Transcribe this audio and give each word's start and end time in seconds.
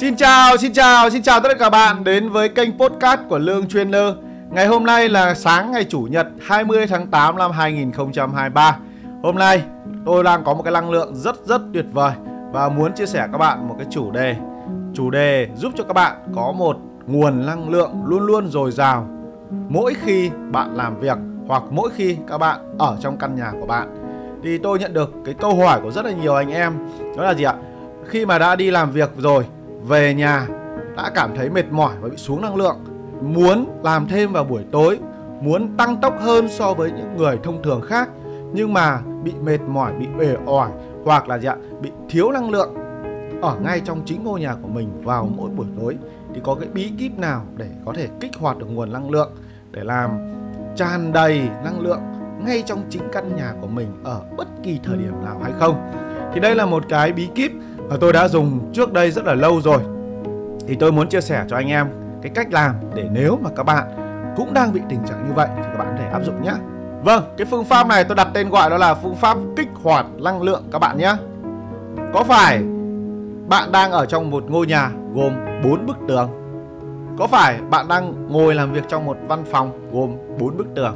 Xin 0.00 0.16
chào, 0.16 0.56
xin 0.56 0.72
chào, 0.72 1.10
xin 1.10 1.22
chào 1.22 1.40
tất 1.40 1.48
cả 1.48 1.54
các 1.58 1.70
bạn 1.70 2.04
đến 2.04 2.28
với 2.28 2.48
kênh 2.48 2.78
podcast 2.78 3.20
của 3.28 3.38
Lương 3.38 3.68
Trainer. 3.68 4.14
Ngày 4.50 4.66
hôm 4.66 4.84
nay 4.84 5.08
là 5.08 5.34
sáng 5.34 5.72
ngày 5.72 5.84
Chủ 5.84 6.00
nhật 6.00 6.26
20 6.42 6.86
tháng 6.86 7.06
8 7.06 7.38
năm 7.38 7.50
2023. 7.50 8.76
Hôm 9.22 9.34
nay 9.38 9.62
tôi 10.06 10.24
đang 10.24 10.44
có 10.44 10.54
một 10.54 10.62
cái 10.62 10.72
năng 10.72 10.90
lượng 10.90 11.14
rất 11.14 11.46
rất 11.46 11.62
tuyệt 11.74 11.84
vời 11.92 12.12
và 12.52 12.68
muốn 12.68 12.94
chia 12.94 13.06
sẻ 13.06 13.28
các 13.32 13.38
bạn 13.38 13.68
một 13.68 13.74
cái 13.78 13.86
chủ 13.90 14.10
đề. 14.10 14.36
Chủ 14.94 15.10
đề 15.10 15.48
giúp 15.56 15.72
cho 15.76 15.84
các 15.84 15.92
bạn 15.92 16.16
có 16.34 16.52
một 16.52 16.76
nguồn 17.06 17.46
năng 17.46 17.68
lượng 17.68 17.92
luôn 18.04 18.22
luôn 18.22 18.48
dồi 18.48 18.70
dào 18.70 19.08
mỗi 19.68 19.94
khi 19.94 20.30
bạn 20.50 20.76
làm 20.76 21.00
việc 21.00 21.18
hoặc 21.46 21.62
mỗi 21.70 21.90
khi 21.96 22.16
các 22.28 22.38
bạn 22.38 22.60
ở 22.78 22.96
trong 23.00 23.18
căn 23.18 23.34
nhà 23.34 23.52
của 23.60 23.66
bạn. 23.66 23.88
Thì 24.44 24.58
tôi 24.58 24.78
nhận 24.78 24.94
được 24.94 25.12
cái 25.24 25.34
câu 25.34 25.54
hỏi 25.54 25.80
của 25.82 25.90
rất 25.90 26.04
là 26.04 26.10
nhiều 26.10 26.34
anh 26.34 26.50
em 26.50 26.72
đó 27.16 27.24
là 27.24 27.34
gì 27.34 27.44
ạ? 27.44 27.54
Khi 28.06 28.26
mà 28.26 28.38
đã 28.38 28.56
đi 28.56 28.70
làm 28.70 28.90
việc 28.90 29.10
rồi 29.18 29.44
về 29.82 30.14
nhà, 30.14 30.48
đã 30.96 31.10
cảm 31.14 31.34
thấy 31.36 31.50
mệt 31.50 31.72
mỏi 31.72 31.94
và 32.00 32.08
bị 32.08 32.16
xuống 32.16 32.40
năng 32.40 32.56
lượng. 32.56 32.76
Muốn 33.22 33.66
làm 33.82 34.06
thêm 34.06 34.32
vào 34.32 34.44
buổi 34.44 34.64
tối, 34.72 34.98
muốn 35.40 35.76
tăng 35.76 35.96
tốc 36.00 36.14
hơn 36.20 36.48
so 36.48 36.74
với 36.74 36.90
những 36.90 37.16
người 37.16 37.38
thông 37.42 37.62
thường 37.62 37.80
khác, 37.80 38.08
nhưng 38.52 38.72
mà 38.72 39.00
bị 39.22 39.32
mệt 39.42 39.60
mỏi, 39.68 39.92
bị 39.92 40.06
uể 40.18 40.36
oải 40.46 40.70
hoặc 41.04 41.28
là 41.28 41.38
gì 41.38 41.48
ạ, 41.48 41.56
bị 41.80 41.90
thiếu 42.08 42.30
năng 42.30 42.50
lượng. 42.50 42.74
Ở 43.42 43.56
ngay 43.60 43.80
trong 43.80 44.02
chính 44.04 44.24
ngôi 44.24 44.40
nhà 44.40 44.54
của 44.62 44.68
mình 44.68 44.88
vào 45.04 45.28
mỗi 45.36 45.50
buổi 45.50 45.66
tối 45.80 45.96
thì 46.34 46.40
có 46.44 46.54
cái 46.54 46.68
bí 46.72 46.92
kíp 46.98 47.18
nào 47.18 47.42
để 47.56 47.66
có 47.84 47.92
thể 47.96 48.08
kích 48.20 48.36
hoạt 48.38 48.58
được 48.58 48.66
nguồn 48.70 48.92
năng 48.92 49.10
lượng, 49.10 49.32
để 49.70 49.84
làm 49.84 50.10
tràn 50.76 51.12
đầy 51.12 51.48
năng 51.64 51.80
lượng 51.80 52.00
ngay 52.46 52.62
trong 52.66 52.82
chính 52.90 53.02
căn 53.12 53.36
nhà 53.36 53.52
của 53.60 53.66
mình 53.66 53.88
ở 54.04 54.20
bất 54.36 54.48
kỳ 54.62 54.80
thời 54.84 54.96
điểm 54.96 55.24
nào 55.24 55.40
hay 55.42 55.52
không? 55.58 55.90
Thì 56.34 56.40
đây 56.40 56.54
là 56.54 56.66
một 56.66 56.84
cái 56.88 57.12
bí 57.12 57.28
kíp 57.34 57.52
và 57.90 57.96
tôi 58.00 58.12
đã 58.12 58.28
dùng 58.28 58.72
trước 58.72 58.92
đây 58.92 59.10
rất 59.10 59.24
là 59.24 59.34
lâu 59.34 59.60
rồi 59.60 59.78
thì 60.68 60.74
tôi 60.74 60.92
muốn 60.92 61.08
chia 61.08 61.20
sẻ 61.20 61.44
cho 61.48 61.56
anh 61.56 61.68
em 61.68 61.86
cái 62.22 62.32
cách 62.34 62.52
làm 62.52 62.74
để 62.94 63.08
nếu 63.12 63.38
mà 63.42 63.50
các 63.56 63.62
bạn 63.62 63.84
cũng 64.36 64.54
đang 64.54 64.72
bị 64.72 64.80
tình 64.88 65.00
trạng 65.08 65.28
như 65.28 65.32
vậy 65.34 65.48
thì 65.56 65.62
các 65.62 65.78
bạn 65.78 65.86
có 65.90 65.94
thể 65.98 66.10
áp 66.10 66.24
dụng 66.24 66.42
nhé 66.42 66.52
Vâng, 67.04 67.24
cái 67.36 67.46
phương 67.50 67.64
pháp 67.64 67.86
này 67.86 68.04
tôi 68.04 68.16
đặt 68.16 68.28
tên 68.34 68.50
gọi 68.50 68.70
đó 68.70 68.76
là 68.76 68.94
phương 68.94 69.14
pháp 69.14 69.38
kích 69.56 69.68
hoạt 69.82 70.06
năng 70.18 70.42
lượng 70.42 70.62
các 70.72 70.78
bạn 70.78 70.98
nhé 70.98 71.14
Có 72.14 72.24
phải 72.24 72.62
bạn 73.48 73.72
đang 73.72 73.92
ở 73.92 74.06
trong 74.06 74.30
một 74.30 74.44
ngôi 74.48 74.66
nhà 74.66 74.90
gồm 75.14 75.32
4 75.64 75.86
bức 75.86 75.96
tường? 76.08 76.30
Có 77.18 77.26
phải 77.26 77.58
bạn 77.70 77.88
đang 77.88 78.28
ngồi 78.28 78.54
làm 78.54 78.72
việc 78.72 78.84
trong 78.88 79.06
một 79.06 79.16
văn 79.28 79.44
phòng 79.50 79.90
gồm 79.92 80.16
4 80.38 80.56
bức 80.56 80.66
tường? 80.74 80.94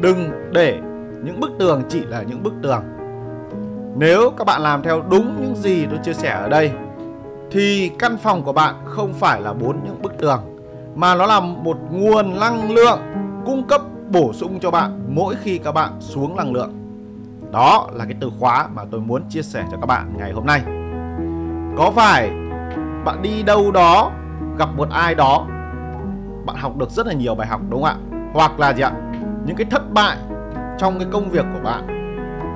Đừng 0.00 0.30
để 0.52 0.78
những 1.24 1.40
bức 1.40 1.50
tường 1.58 1.82
chỉ 1.88 2.04
là 2.04 2.22
những 2.22 2.42
bức 2.42 2.52
tường 2.62 2.82
nếu 3.96 4.30
các 4.30 4.44
bạn 4.44 4.60
làm 4.62 4.82
theo 4.82 5.02
đúng 5.10 5.42
những 5.42 5.56
gì 5.56 5.86
tôi 5.86 5.98
chia 6.02 6.12
sẻ 6.12 6.30
ở 6.30 6.48
đây, 6.48 6.72
thì 7.50 7.90
căn 7.98 8.16
phòng 8.16 8.42
của 8.42 8.52
bạn 8.52 8.74
không 8.84 9.12
phải 9.12 9.40
là 9.40 9.52
bốn 9.52 9.84
những 9.84 10.02
bức 10.02 10.18
tường, 10.18 10.40
mà 10.94 11.14
nó 11.14 11.26
là 11.26 11.40
một 11.40 11.76
nguồn 11.90 12.40
năng 12.40 12.70
lượng 12.70 13.00
cung 13.46 13.66
cấp 13.66 13.80
bổ 14.10 14.32
sung 14.32 14.58
cho 14.60 14.70
bạn 14.70 15.00
mỗi 15.08 15.34
khi 15.42 15.58
các 15.58 15.72
bạn 15.72 15.90
xuống 16.00 16.36
năng 16.36 16.52
lượng. 16.52 16.72
Đó 17.52 17.88
là 17.92 18.04
cái 18.04 18.14
từ 18.20 18.30
khóa 18.40 18.68
mà 18.74 18.82
tôi 18.90 19.00
muốn 19.00 19.22
chia 19.28 19.42
sẻ 19.42 19.64
cho 19.70 19.76
các 19.80 19.86
bạn 19.86 20.14
ngày 20.18 20.32
hôm 20.32 20.46
nay. 20.46 20.62
Có 21.76 21.90
phải 21.90 22.30
bạn 23.04 23.22
đi 23.22 23.42
đâu 23.42 23.70
đó, 23.70 24.10
gặp 24.58 24.68
một 24.76 24.88
ai 24.90 25.14
đó, 25.14 25.46
bạn 26.46 26.56
học 26.56 26.76
được 26.76 26.90
rất 26.90 27.06
là 27.06 27.12
nhiều 27.12 27.34
bài 27.34 27.48
học 27.48 27.60
đúng 27.70 27.82
không 27.82 27.90
ạ? 28.12 28.28
Hoặc 28.34 28.60
là 28.60 28.72
gì 28.72 28.82
ạ? 28.82 28.92
Những 29.46 29.56
cái 29.56 29.66
thất 29.70 29.92
bại 29.92 30.16
trong 30.78 30.98
cái 30.98 31.08
công 31.12 31.30
việc 31.30 31.44
của 31.54 31.60
bạn 31.64 32.01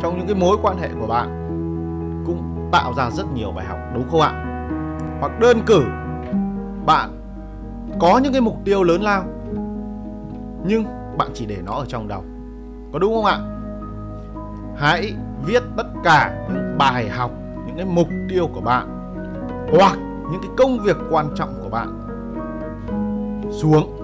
trong 0.06 0.18
những 0.18 0.26
cái 0.26 0.36
mối 0.36 0.56
quan 0.62 0.78
hệ 0.78 0.88
của 1.00 1.06
bạn 1.06 1.28
cũng 2.26 2.68
tạo 2.72 2.92
ra 2.94 3.10
rất 3.10 3.26
nhiều 3.34 3.52
bài 3.52 3.66
học, 3.66 3.78
đúng 3.94 4.08
không 4.10 4.20
ạ? 4.20 4.30
Hoặc 5.20 5.40
đơn 5.40 5.60
cử, 5.66 5.82
bạn 6.86 7.10
có 7.98 8.18
những 8.18 8.32
cái 8.32 8.40
mục 8.40 8.56
tiêu 8.64 8.82
lớn 8.82 9.02
lao, 9.02 9.24
nhưng 10.64 10.84
bạn 11.18 11.28
chỉ 11.34 11.46
để 11.46 11.56
nó 11.64 11.72
ở 11.72 11.84
trong 11.88 12.08
đầu. 12.08 12.24
Có 12.92 12.98
đúng 12.98 13.14
không 13.14 13.24
ạ? 13.24 13.38
Hãy 14.76 15.14
viết 15.46 15.62
tất 15.76 15.86
cả 16.04 16.46
những 16.48 16.78
bài 16.78 17.08
học, 17.08 17.30
những 17.66 17.76
cái 17.76 17.86
mục 17.86 18.08
tiêu 18.28 18.48
của 18.54 18.60
bạn, 18.60 19.14
hoặc 19.78 19.96
những 20.32 20.40
cái 20.42 20.50
công 20.56 20.78
việc 20.78 20.96
quan 21.10 21.26
trọng 21.34 21.54
của 21.62 21.68
bạn 21.68 22.08
xuống. 23.50 23.96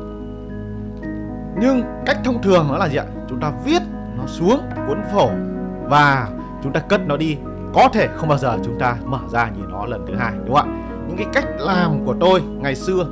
Nhưng 1.61 1.83
cách 2.07 2.19
thông 2.25 2.43
thường 2.43 2.67
nó 2.69 2.79
là 2.79 2.89
gì 2.89 2.97
ạ? 2.97 3.05
Chúng 3.29 3.41
ta 3.41 3.53
viết 3.65 3.83
nó 4.19 4.27
xuống 4.27 4.61
cuốn 4.87 4.99
phổ 5.13 5.29
và 5.89 6.29
chúng 6.63 6.73
ta 6.73 6.81
cất 6.81 7.01
nó 7.07 7.17
đi. 7.17 7.39
Có 7.75 7.89
thể 7.93 8.09
không 8.17 8.29
bao 8.29 8.39
giờ 8.39 8.59
chúng 8.65 8.79
ta 8.79 8.97
mở 9.05 9.19
ra 9.29 9.49
nhìn 9.57 9.71
nó 9.71 9.87
lần 9.87 10.05
thứ 10.09 10.15
hai, 10.15 10.33
đúng 10.47 10.55
không 10.57 10.69
ạ? 10.69 11.05
Những 11.09 11.17
cái 11.17 11.27
cách 11.33 11.45
làm 11.59 12.07
của 12.07 12.15
tôi 12.21 12.43
ngày 12.61 12.75
xưa, 12.75 13.07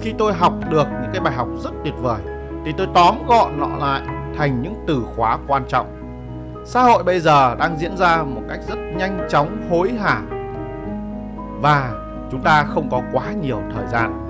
khi 0.00 0.14
tôi 0.18 0.32
học 0.32 0.52
được 0.70 0.86
những 1.02 1.10
cái 1.12 1.20
bài 1.20 1.34
học 1.34 1.48
rất 1.64 1.70
tuyệt 1.84 1.94
vời, 2.00 2.20
thì 2.64 2.72
tôi 2.76 2.86
tóm 2.94 3.14
gọn 3.26 3.60
nó 3.60 3.68
lại 3.78 4.02
thành 4.36 4.62
những 4.62 4.74
từ 4.86 5.02
khóa 5.16 5.38
quan 5.46 5.64
trọng. 5.68 5.86
Xã 6.64 6.82
hội 6.82 7.02
bây 7.02 7.20
giờ 7.20 7.54
đang 7.54 7.78
diễn 7.78 7.96
ra 7.96 8.22
một 8.22 8.42
cách 8.48 8.60
rất 8.68 8.78
nhanh 8.96 9.26
chóng, 9.30 9.68
hối 9.70 9.92
hả. 10.02 10.20
Và 11.60 11.90
chúng 12.30 12.40
ta 12.40 12.64
không 12.64 12.90
có 12.90 13.02
quá 13.12 13.24
nhiều 13.42 13.60
thời 13.74 13.86
gian. 13.86 14.22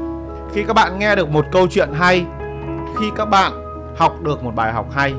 Khi 0.52 0.64
các 0.64 0.72
bạn 0.72 0.98
nghe 0.98 1.16
được 1.16 1.30
một 1.30 1.44
câu 1.52 1.66
chuyện 1.70 1.88
hay, 1.92 2.26
khi 2.98 3.06
các 3.16 3.24
bạn 3.24 3.52
học 3.96 4.14
được 4.22 4.44
một 4.44 4.54
bài 4.54 4.72
học 4.72 4.86
hay 4.92 5.14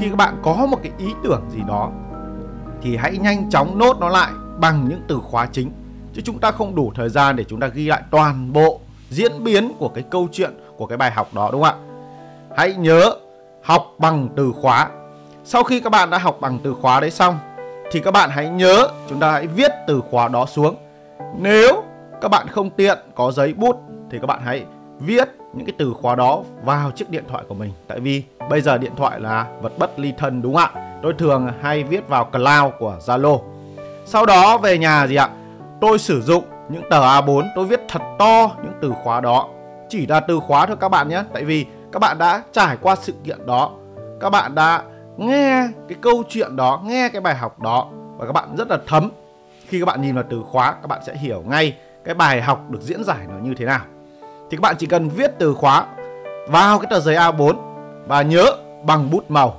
khi 0.00 0.08
các 0.08 0.16
bạn 0.16 0.40
có 0.42 0.66
một 0.70 0.78
cái 0.82 0.92
ý 0.98 1.06
tưởng 1.24 1.42
gì 1.50 1.60
đó, 1.68 1.90
thì 2.82 2.96
hãy 2.96 3.18
nhanh 3.18 3.50
chóng 3.50 3.78
nốt 3.78 3.96
nó 4.00 4.08
lại 4.08 4.32
bằng 4.58 4.88
những 4.88 5.00
từ 5.08 5.18
khóa 5.18 5.46
chính. 5.52 5.70
Chứ 6.12 6.22
chúng 6.24 6.38
ta 6.38 6.50
không 6.50 6.74
đủ 6.74 6.92
thời 6.94 7.08
gian 7.08 7.36
để 7.36 7.44
chúng 7.44 7.60
ta 7.60 7.66
ghi 7.66 7.86
lại 7.86 8.02
toàn 8.10 8.52
bộ 8.52 8.80
diễn 9.10 9.44
biến 9.44 9.72
của 9.78 9.88
cái 9.88 10.04
câu 10.10 10.28
chuyện, 10.32 10.50
của 10.76 10.86
cái 10.86 10.98
bài 10.98 11.10
học 11.10 11.28
đó, 11.34 11.48
đúng 11.52 11.62
không 11.62 11.80
ạ? 11.80 11.82
Hãy 12.56 12.74
nhớ 12.74 13.14
học 13.62 13.94
bằng 13.98 14.28
từ 14.36 14.52
khóa. 14.62 14.88
Sau 15.44 15.64
khi 15.64 15.80
các 15.80 15.90
bạn 15.90 16.10
đã 16.10 16.18
học 16.18 16.38
bằng 16.40 16.58
từ 16.64 16.74
khóa 16.74 17.00
đấy 17.00 17.10
xong, 17.10 17.38
thì 17.92 18.00
các 18.00 18.10
bạn 18.10 18.30
hãy 18.30 18.48
nhớ, 18.48 18.88
chúng 19.08 19.20
ta 19.20 19.32
hãy 19.32 19.46
viết 19.46 19.72
từ 19.86 20.02
khóa 20.10 20.28
đó 20.28 20.46
xuống. 20.46 20.76
Nếu 21.38 21.82
các 22.20 22.28
bạn 22.28 22.46
không 22.48 22.70
tiện, 22.70 22.98
có 23.14 23.32
giấy 23.32 23.54
bút, 23.54 23.76
thì 24.10 24.18
các 24.18 24.26
bạn 24.26 24.40
hãy 24.44 24.64
viết 25.00 25.28
những 25.54 25.66
cái 25.66 25.74
từ 25.78 25.94
khóa 25.94 26.14
đó 26.14 26.42
vào 26.64 26.90
chiếc 26.90 27.10
điện 27.10 27.24
thoại 27.28 27.44
của 27.48 27.54
mình. 27.54 27.72
Tại 27.88 28.00
vì 28.00 28.22
bây 28.50 28.60
giờ 28.60 28.78
điện 28.78 28.92
thoại 28.96 29.20
là 29.20 29.46
vật 29.60 29.72
bất 29.78 29.98
ly 29.98 30.12
thân, 30.18 30.42
đúng 30.42 30.54
không 30.54 30.70
ạ? 30.74 30.98
Tôi 31.02 31.14
thường 31.18 31.48
hay 31.62 31.84
viết 31.84 32.08
vào 32.08 32.24
cloud 32.24 32.72
của 32.78 32.96
Zalo. 33.06 33.40
Sau 34.04 34.26
đó 34.26 34.58
về 34.58 34.78
nhà 34.78 35.06
gì 35.06 35.16
ạ? 35.16 35.28
Tôi 35.80 35.98
sử 35.98 36.22
dụng 36.22 36.44
những 36.68 36.82
tờ 36.90 37.00
A4 37.00 37.48
tôi 37.54 37.64
viết 37.64 37.80
thật 37.88 38.02
to 38.18 38.50
những 38.62 38.72
từ 38.82 38.92
khóa 39.04 39.20
đó. 39.20 39.48
Chỉ 39.88 40.06
là 40.06 40.20
từ 40.20 40.40
khóa 40.40 40.66
thôi 40.66 40.76
các 40.80 40.88
bạn 40.88 41.08
nhé, 41.08 41.22
tại 41.32 41.44
vì 41.44 41.66
các 41.92 41.98
bạn 41.98 42.18
đã 42.18 42.42
trải 42.52 42.76
qua 42.82 42.96
sự 42.96 43.12
kiện 43.24 43.46
đó. 43.46 43.70
Các 44.20 44.30
bạn 44.30 44.54
đã 44.54 44.82
nghe 45.16 45.68
cái 45.88 45.98
câu 46.00 46.22
chuyện 46.28 46.56
đó, 46.56 46.82
nghe 46.84 47.08
cái 47.08 47.20
bài 47.20 47.34
học 47.34 47.60
đó, 47.60 47.88
và 48.16 48.26
các 48.26 48.32
bạn 48.32 48.56
rất 48.56 48.70
là 48.70 48.78
thấm. 48.86 49.10
Khi 49.68 49.80
các 49.80 49.86
bạn 49.86 50.02
nhìn 50.02 50.14
vào 50.14 50.24
từ 50.30 50.42
khóa, 50.50 50.72
các 50.72 50.86
bạn 50.86 51.00
sẽ 51.06 51.16
hiểu 51.16 51.42
ngay 51.46 51.76
cái 52.04 52.14
bài 52.14 52.42
học 52.42 52.70
được 52.70 52.80
diễn 52.82 53.04
giải 53.04 53.18
nó 53.28 53.34
như 53.42 53.54
thế 53.54 53.64
nào. 53.64 53.80
Thì 54.22 54.56
các 54.56 54.60
bạn 54.60 54.76
chỉ 54.78 54.86
cần 54.86 55.08
viết 55.08 55.32
từ 55.38 55.54
khóa 55.54 55.86
vào 56.48 56.78
cái 56.78 56.86
tờ 56.90 57.00
giấy 57.00 57.16
A4 57.16 57.75
và 58.06 58.22
nhớ 58.22 58.46
bằng 58.84 59.10
bút 59.10 59.30
màu. 59.30 59.58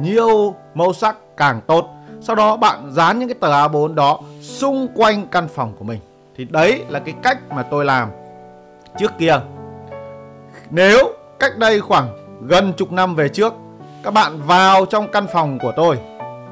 Nhiều 0.00 0.54
màu 0.74 0.92
sắc 0.92 1.16
càng 1.36 1.60
tốt. 1.66 1.88
Sau 2.20 2.36
đó 2.36 2.56
bạn 2.56 2.90
dán 2.92 3.18
những 3.18 3.28
cái 3.28 3.36
tờ 3.40 3.48
A4 3.48 3.94
đó 3.94 4.20
xung 4.40 4.88
quanh 4.94 5.26
căn 5.26 5.48
phòng 5.48 5.72
của 5.78 5.84
mình. 5.84 6.00
Thì 6.36 6.44
đấy 6.44 6.84
là 6.88 6.98
cái 6.98 7.14
cách 7.22 7.38
mà 7.50 7.62
tôi 7.62 7.84
làm 7.84 8.10
trước 8.98 9.12
kia. 9.18 9.40
Nếu 10.70 11.12
cách 11.38 11.58
đây 11.58 11.80
khoảng 11.80 12.08
gần 12.46 12.72
chục 12.72 12.92
năm 12.92 13.14
về 13.14 13.28
trước, 13.28 13.54
các 14.02 14.10
bạn 14.10 14.42
vào 14.42 14.86
trong 14.86 15.08
căn 15.08 15.26
phòng 15.32 15.58
của 15.58 15.72
tôi, 15.76 15.98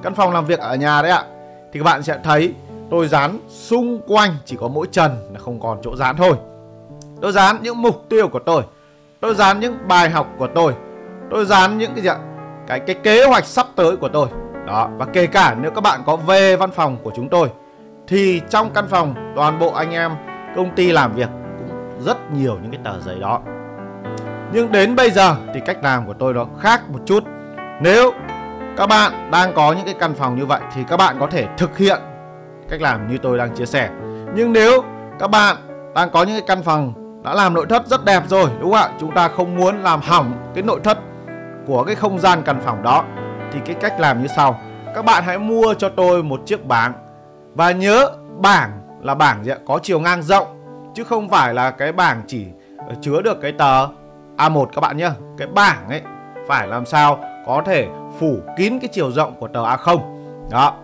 căn 0.03 0.15
phòng 0.15 0.33
làm 0.33 0.45
việc 0.45 0.59
ở 0.59 0.75
nhà 0.75 1.03
đấy 1.03 1.11
ạ, 1.11 1.25
thì 1.73 1.81
các 1.81 1.85
bạn 1.85 2.03
sẽ 2.03 2.19
thấy 2.25 2.55
tôi 2.91 3.09
dán 3.09 3.39
xung 3.49 4.01
quanh 4.07 4.37
chỉ 4.45 4.57
có 4.61 4.69
mỗi 4.69 4.87
trần 4.93 5.17
là 5.33 5.39
không 5.39 5.61
còn 5.61 5.79
chỗ 5.83 5.97
dán 5.97 6.17
thôi. 6.17 6.35
Tôi 7.21 7.33
dán 7.33 7.59
những 7.63 7.83
mục 7.83 8.09
tiêu 8.09 8.29
của 8.29 8.39
tôi. 8.39 8.63
Tôi 9.21 9.35
dán 9.35 9.61
những 9.61 9.79
bài 9.89 10.11
học 10.11 10.27
của 10.39 10.49
tôi 10.55 10.73
tôi 11.35 11.45
dán 11.45 11.79
những 11.79 11.95
cái 11.95 12.03
gì 12.03 12.09
ạ? 12.09 12.17
Cái 12.67 12.81
cái 12.81 12.97
kế 13.03 13.27
hoạch 13.27 13.45
sắp 13.45 13.67
tới 13.77 13.97
của 13.97 14.09
tôi. 14.09 14.29
Đó, 14.67 14.89
và 14.99 15.07
kể 15.13 15.27
cả 15.27 15.57
nếu 15.61 15.71
các 15.71 15.81
bạn 15.81 16.01
có 16.07 16.17
về 16.17 16.57
văn 16.57 16.71
phòng 16.71 16.97
của 17.03 17.13
chúng 17.17 17.29
tôi, 17.29 17.49
thì 18.07 18.41
trong 18.49 18.71
căn 18.71 18.85
phòng 18.89 19.33
toàn 19.37 19.59
bộ 19.59 19.73
anh 19.73 19.91
em, 19.91 20.13
công 20.57 20.75
ty 20.75 20.93
làm 20.93 21.15
việc 21.15 21.29
cũng 21.59 22.03
rất 22.05 22.33
nhiều 22.33 22.59
những 22.63 22.71
cái 22.71 22.81
tờ 22.85 23.01
giấy 23.01 23.21
đó. 23.21 23.41
Nhưng 24.53 24.73
đến 24.73 24.97
bây 24.97 25.11
giờ 25.11 25.37
thì 25.55 25.61
cách 25.67 25.77
làm 25.83 26.07
của 26.07 26.15
tôi 26.19 26.35
nó 26.35 26.47
khác 26.61 26.91
một 26.91 26.99
chút. 27.07 27.25
Nếu 27.81 28.13
các 28.77 28.87
bạn 28.87 29.31
đang 29.31 29.55
có 29.55 29.73
những 29.73 29.85
cái 29.85 29.95
căn 30.01 30.15
phòng 30.15 30.39
như 30.39 30.47
vậy 30.47 30.61
thì 30.75 30.83
các 30.89 30.97
bạn 30.97 31.17
có 31.21 31.27
thể 31.27 31.47
thực 31.59 31.79
hiện 31.79 32.01
cách 32.69 32.81
làm 32.81 33.09
như 33.09 33.19
tôi 33.19 33.39
đang 33.39 33.55
chia 33.55 33.67
sẻ. 33.67 33.91
Nhưng 34.35 34.53
nếu 34.53 34.85
các 35.19 35.31
bạn 35.31 35.57
đang 35.95 36.11
có 36.11 36.23
những 36.23 36.35
cái 36.35 36.45
căn 36.47 36.63
phòng 36.63 36.93
đã 37.25 37.35
làm 37.35 37.55
nội 37.55 37.67
thất 37.69 37.87
rất 37.87 38.05
đẹp 38.05 38.23
rồi, 38.29 38.51
đúng 38.61 38.73
không 38.73 38.81
ạ? 38.81 38.89
Chúng 39.01 39.15
ta 39.15 39.29
không 39.29 39.57
muốn 39.57 39.83
làm 39.83 40.01
hỏng 40.01 40.33
cái 40.55 40.63
nội 40.63 40.81
thất 40.85 40.99
của 41.67 41.85
cái 41.85 41.95
không 41.95 42.19
gian 42.19 42.43
căn 42.45 42.61
phòng 42.65 42.83
đó 42.83 43.05
thì 43.53 43.59
cái 43.65 43.75
cách 43.81 44.01
làm 44.01 44.23
như 44.23 44.29
sau 44.37 44.61
các 44.95 45.05
bạn 45.05 45.25
hãy 45.25 45.39
mua 45.39 45.75
cho 45.75 45.89
tôi 45.89 46.23
một 46.23 46.41
chiếc 46.47 46.67
bảng 46.67 46.93
và 47.55 47.73
nhớ, 47.73 48.11
bảng 48.41 48.71
là 49.03 49.15
bảng 49.15 49.45
gì 49.45 49.51
ạ? 49.51 49.59
có 49.67 49.79
chiều 49.83 50.01
ngang 50.01 50.23
rộng, 50.23 50.47
chứ 50.95 51.05
không 51.05 51.29
phải 51.29 51.55
là 51.55 51.71
cái 51.71 51.93
bảng 51.93 52.23
chỉ 52.27 52.47
chứa 53.01 53.23
được 53.23 53.41
cái 53.43 53.53
tờ 53.53 53.87
A1 54.37 54.67
các 54.67 54.81
bạn 54.81 54.97
nhé. 54.97 55.11
Cái 55.39 55.49
bảng 55.49 55.89
ấy 55.89 56.03
phải 56.49 56.69
làm 56.69 56.87
sao 56.87 57.19
có 57.47 57.63
thể 57.67 57.89
phủ 58.19 58.39
kín 58.57 58.79
cái 58.79 58.89
chiều 58.93 59.13
rộng 59.13 59.35
của 59.41 59.49
tờ 59.49 59.63
A0. 59.63 59.99
Đó. 60.51 60.75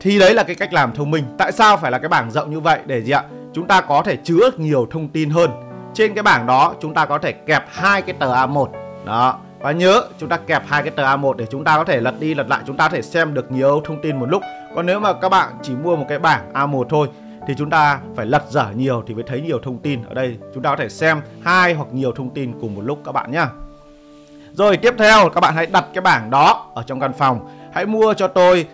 Thì 0.00 0.18
đấy 0.18 0.34
là 0.34 0.42
cái 0.42 0.56
cách 0.56 0.72
làm 0.72 0.92
thông 0.92 1.10
minh. 1.10 1.24
Tại 1.38 1.52
sao 1.52 1.76
phải 1.76 1.90
là 1.90 1.98
cái 1.98 2.08
bảng 2.08 2.30
rộng 2.30 2.50
như 2.50 2.60
vậy 2.60 2.80
để 2.86 3.02
gì 3.02 3.12
ạ? 3.12 3.22
Chúng 3.52 3.66
ta 3.66 3.80
có 3.80 4.02
thể 4.02 4.16
chứa 4.16 4.50
nhiều 4.56 4.86
thông 4.90 5.08
tin 5.08 5.30
hơn. 5.30 5.50
Trên 5.94 6.14
cái 6.14 6.22
bảng 6.22 6.46
đó, 6.46 6.74
chúng 6.80 6.94
ta 6.94 7.06
có 7.06 7.18
thể 7.18 7.32
kẹp 7.32 7.64
hai 7.68 8.02
cái 8.02 8.14
tờ 8.18 8.34
A1. 8.34 8.66
Đó. 9.04 9.38
Và 9.60 9.72
nhớ, 9.72 10.02
chúng 10.18 10.28
ta 10.28 10.36
kẹp 10.36 10.62
hai 10.66 10.82
cái 10.82 10.90
tờ 10.90 11.04
A1 11.04 11.32
để 11.32 11.46
chúng 11.50 11.64
ta 11.64 11.76
có 11.76 11.84
thể 11.84 12.00
lật 12.00 12.14
đi 12.20 12.34
lật 12.34 12.48
lại, 12.48 12.62
chúng 12.66 12.76
ta 12.76 12.88
có 12.88 12.94
thể 12.94 13.02
xem 13.02 13.34
được 13.34 13.52
nhiều 13.52 13.80
thông 13.84 14.02
tin 14.02 14.20
một 14.20 14.26
lúc. 14.28 14.42
Còn 14.74 14.86
nếu 14.86 15.00
mà 15.00 15.12
các 15.12 15.28
bạn 15.28 15.52
chỉ 15.62 15.74
mua 15.74 15.96
một 15.96 16.04
cái 16.08 16.18
bảng 16.18 16.52
A1 16.52 16.84
thôi, 16.84 17.08
thì 17.46 17.54
chúng 17.58 17.70
ta 17.70 18.00
phải 18.16 18.26
lật 18.26 18.42
dở 18.48 18.66
nhiều 18.74 19.02
thì 19.06 19.14
mới 19.14 19.22
thấy 19.22 19.40
nhiều 19.40 19.58
thông 19.62 19.78
tin. 19.78 20.04
Ở 20.08 20.14
đây, 20.14 20.38
chúng 20.54 20.62
ta 20.62 20.70
có 20.70 20.76
thể 20.76 20.88
xem 20.88 21.20
hai 21.42 21.74
hoặc 21.74 21.88
nhiều 21.92 22.12
thông 22.12 22.30
tin 22.30 22.60
cùng 22.60 22.74
một 22.74 22.82
lúc 22.84 22.98
các 23.04 23.12
bạn 23.12 23.30
nhé. 23.30 23.44
Rồi, 24.52 24.76
tiếp 24.76 24.94
theo, 24.98 25.28
các 25.28 25.40
bạn 25.40 25.54
hãy 25.54 25.66
đặt 25.66 25.84
cái 25.94 26.02
bảng 26.02 26.30
đó 26.30 26.70
ở 26.74 26.82
trong 26.82 27.00
căn 27.00 27.12
phòng. 27.12 27.48
Hãy 27.72 27.86
mua 27.86 28.14
cho 28.14 28.28
tôi 28.28 28.66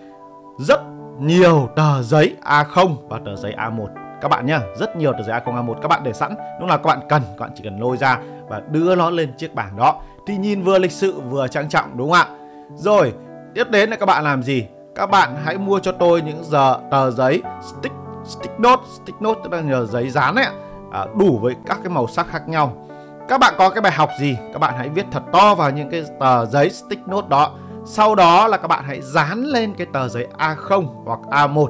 rất 0.59 0.81
nhiều 1.19 1.69
tờ 1.75 2.01
giấy 2.01 2.35
A0 2.43 2.95
và 3.09 3.19
tờ 3.25 3.35
giấy 3.35 3.53
A1 3.57 3.87
các 4.21 4.27
bạn 4.27 4.45
nhá, 4.45 4.59
rất 4.75 4.95
nhiều 4.95 5.13
tờ 5.13 5.23
giấy 5.23 5.39
A0 5.39 5.65
A1 5.65 5.73
các 5.81 5.87
bạn 5.87 6.01
để 6.03 6.13
sẵn 6.13 6.35
lúc 6.59 6.69
nào 6.69 6.77
các 6.77 6.87
bạn 6.87 6.99
cần, 7.09 7.21
các 7.21 7.39
bạn 7.39 7.51
chỉ 7.55 7.63
cần 7.63 7.79
lôi 7.79 7.97
ra 7.97 8.19
và 8.49 8.61
đưa 8.71 8.95
nó 8.95 9.09
lên 9.09 9.33
chiếc 9.37 9.53
bảng 9.55 9.77
đó 9.77 10.01
thì 10.27 10.37
nhìn 10.37 10.63
vừa 10.63 10.79
lịch 10.79 10.91
sự 10.91 11.19
vừa 11.19 11.47
trang 11.47 11.69
trọng 11.69 11.97
đúng 11.97 12.11
không 12.11 12.17
ạ? 12.17 12.27
Rồi 12.75 13.13
tiếp 13.53 13.69
đến 13.71 13.89
là 13.89 13.95
các 13.95 14.05
bạn 14.05 14.23
làm 14.23 14.43
gì? 14.43 14.67
Các 14.95 15.05
bạn 15.05 15.35
hãy 15.43 15.57
mua 15.57 15.79
cho 15.79 15.91
tôi 15.91 16.21
những 16.21 16.43
giờ 16.43 16.79
tờ 16.91 17.11
giấy 17.11 17.41
stick 17.61 17.95
stick 18.25 18.59
note 18.59 18.81
stick 19.03 19.21
note 19.21 19.39
tức 19.43 19.53
là 19.53 19.61
nhờ 19.61 19.85
giấy 19.85 20.09
dán 20.09 20.35
ấy 20.35 20.45
à, 20.91 21.05
đủ 21.19 21.39
với 21.41 21.55
các 21.65 21.77
cái 21.83 21.89
màu 21.89 22.07
sắc 22.07 22.27
khác 22.27 22.47
nhau. 22.47 22.87
Các 23.27 23.37
bạn 23.37 23.53
có 23.57 23.69
cái 23.69 23.81
bài 23.81 23.91
học 23.91 24.09
gì? 24.19 24.37
Các 24.53 24.59
bạn 24.59 24.73
hãy 24.77 24.89
viết 24.89 25.05
thật 25.11 25.23
to 25.31 25.55
vào 25.55 25.71
những 25.71 25.89
cái 25.89 26.03
tờ 26.19 26.45
giấy 26.45 26.69
stick 26.69 27.07
note 27.07 27.27
đó. 27.29 27.51
Sau 27.85 28.15
đó 28.15 28.47
là 28.47 28.57
các 28.57 28.67
bạn 28.67 28.83
hãy 28.87 29.01
dán 29.01 29.43
lên 29.43 29.73
cái 29.77 29.87
tờ 29.93 30.07
giấy 30.07 30.27
A0 30.37 30.85
hoặc 31.05 31.19
A1 31.29 31.67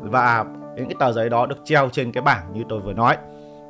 và 0.00 0.44
những 0.76 0.88
cái 0.88 0.96
tờ 0.98 1.12
giấy 1.12 1.28
đó 1.28 1.46
được 1.46 1.58
treo 1.64 1.88
trên 1.92 2.12
cái 2.12 2.22
bảng 2.22 2.52
như 2.52 2.62
tôi 2.68 2.80
vừa 2.80 2.92
nói. 2.92 3.16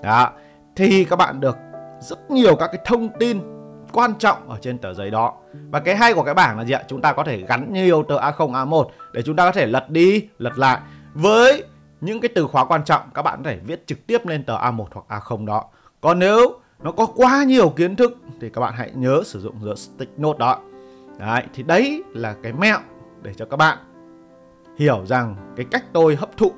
Đó 0.02 0.31
thì 0.76 1.05
các 1.05 1.17
bạn 1.17 1.40
được 1.40 1.56
rất 2.00 2.31
nhiều 2.31 2.56
các 2.56 2.67
cái 2.67 2.81
thông 2.85 3.08
tin 3.19 3.57
quan 3.93 4.14
trọng 4.19 4.49
ở 4.49 4.58
trên 4.61 4.79
tờ 4.79 4.94
giấy 4.94 5.11
đó. 5.11 5.35
Và 5.70 5.81
cái 5.81 5.96
hay 5.96 6.14
của 6.14 6.23
cái 6.23 6.35
bảng 6.35 6.58
là 6.58 6.64
gì 6.64 6.73
ạ? 6.73 6.82
Chúng 6.88 7.00
ta 7.00 7.12
có 7.12 7.25
thể 7.25 7.43
gắn 7.49 7.73
nhiều 7.73 8.02
tờ 8.02 8.19
A0 8.19 8.52
A1 8.52 8.85
để 9.12 9.23
chúng 9.23 9.37
ta 9.37 9.44
có 9.44 9.52
thể 9.52 9.67
lật 9.67 9.90
đi 9.90 10.29
lật 10.38 10.58
lại. 10.58 10.81
Với 11.14 11.64
những 12.00 12.20
cái 12.20 12.29
từ 12.35 12.46
khóa 12.46 12.64
quan 12.64 12.85
trọng 12.85 13.02
các 13.14 13.23
bạn 13.23 13.43
có 13.44 13.50
thể 13.50 13.58
viết 13.64 13.87
trực 13.87 14.06
tiếp 14.06 14.26
lên 14.26 14.44
tờ 14.44 14.56
A1 14.56 14.85
hoặc 14.93 15.05
A0 15.08 15.46
đó. 15.46 15.64
Còn 16.00 16.19
nếu 16.19 16.61
nó 16.82 16.93
có 16.93 17.06
quá 17.06 17.44
nhiều 17.44 17.69
kiến 17.69 17.96
thức 17.96 18.17
thì 18.40 18.50
các 18.50 18.61
bạn 18.61 18.75
hãy 18.76 18.90
nhớ 18.94 19.23
sử 19.25 19.40
dụng 19.40 19.55
the 19.67 19.75
stick 19.75 20.19
note 20.19 20.38
đó. 20.38 20.61
Đấy 21.19 21.43
thì 21.55 21.62
đấy 21.62 22.02
là 22.14 22.35
cái 22.43 22.52
mẹo 22.52 22.79
để 23.23 23.35
cho 23.35 23.44
các 23.44 23.56
bạn 23.56 23.79
hiểu 24.79 25.06
rằng 25.06 25.37
cái 25.56 25.67
cách 25.70 25.85
tôi 25.93 26.17
hấp 26.17 26.37
thụ 26.37 26.52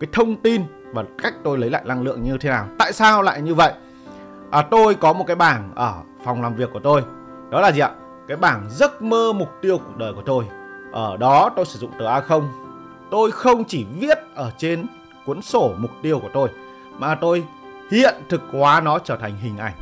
cái 0.00 0.08
thông 0.12 0.36
tin 0.36 0.62
và 0.92 1.04
cách 1.22 1.34
tôi 1.44 1.58
lấy 1.58 1.70
lại 1.70 1.82
năng 1.84 2.02
lượng 2.02 2.22
như 2.22 2.38
thế 2.40 2.50
nào. 2.50 2.68
Tại 2.78 2.92
sao 2.92 3.22
lại 3.22 3.42
như 3.42 3.54
vậy? 3.54 3.72
À, 4.50 4.62
tôi 4.62 4.94
có 4.94 5.12
một 5.12 5.24
cái 5.26 5.36
bảng 5.36 5.72
ở 5.74 5.94
phòng 6.26 6.42
làm 6.42 6.54
việc 6.54 6.70
của 6.72 6.80
tôi. 6.80 7.02
Đó 7.50 7.60
là 7.60 7.72
gì 7.72 7.80
ạ? 7.80 7.90
Cái 8.28 8.36
bảng 8.36 8.66
giấc 8.70 9.02
mơ 9.02 9.32
mục 9.32 9.48
tiêu 9.62 9.78
cuộc 9.78 9.96
đời 9.96 10.12
của 10.12 10.22
tôi. 10.22 10.44
Ở 10.92 11.16
đó 11.16 11.50
tôi 11.56 11.66
sử 11.66 11.78
dụng 11.78 11.90
tờ 11.98 12.20
A0 12.20 12.42
tôi 13.10 13.30
không 13.30 13.64
chỉ 13.64 13.86
viết 14.00 14.18
ở 14.34 14.50
trên 14.58 14.86
cuốn 15.26 15.42
sổ 15.42 15.72
mục 15.78 15.90
tiêu 16.02 16.18
của 16.18 16.28
tôi, 16.32 16.48
mà 16.98 17.14
tôi 17.14 17.44
hiện 17.90 18.14
thực 18.28 18.42
hóa 18.52 18.80
nó 18.80 18.98
trở 18.98 19.16
thành 19.16 19.36
hình 19.36 19.58
ảnh. 19.58 19.72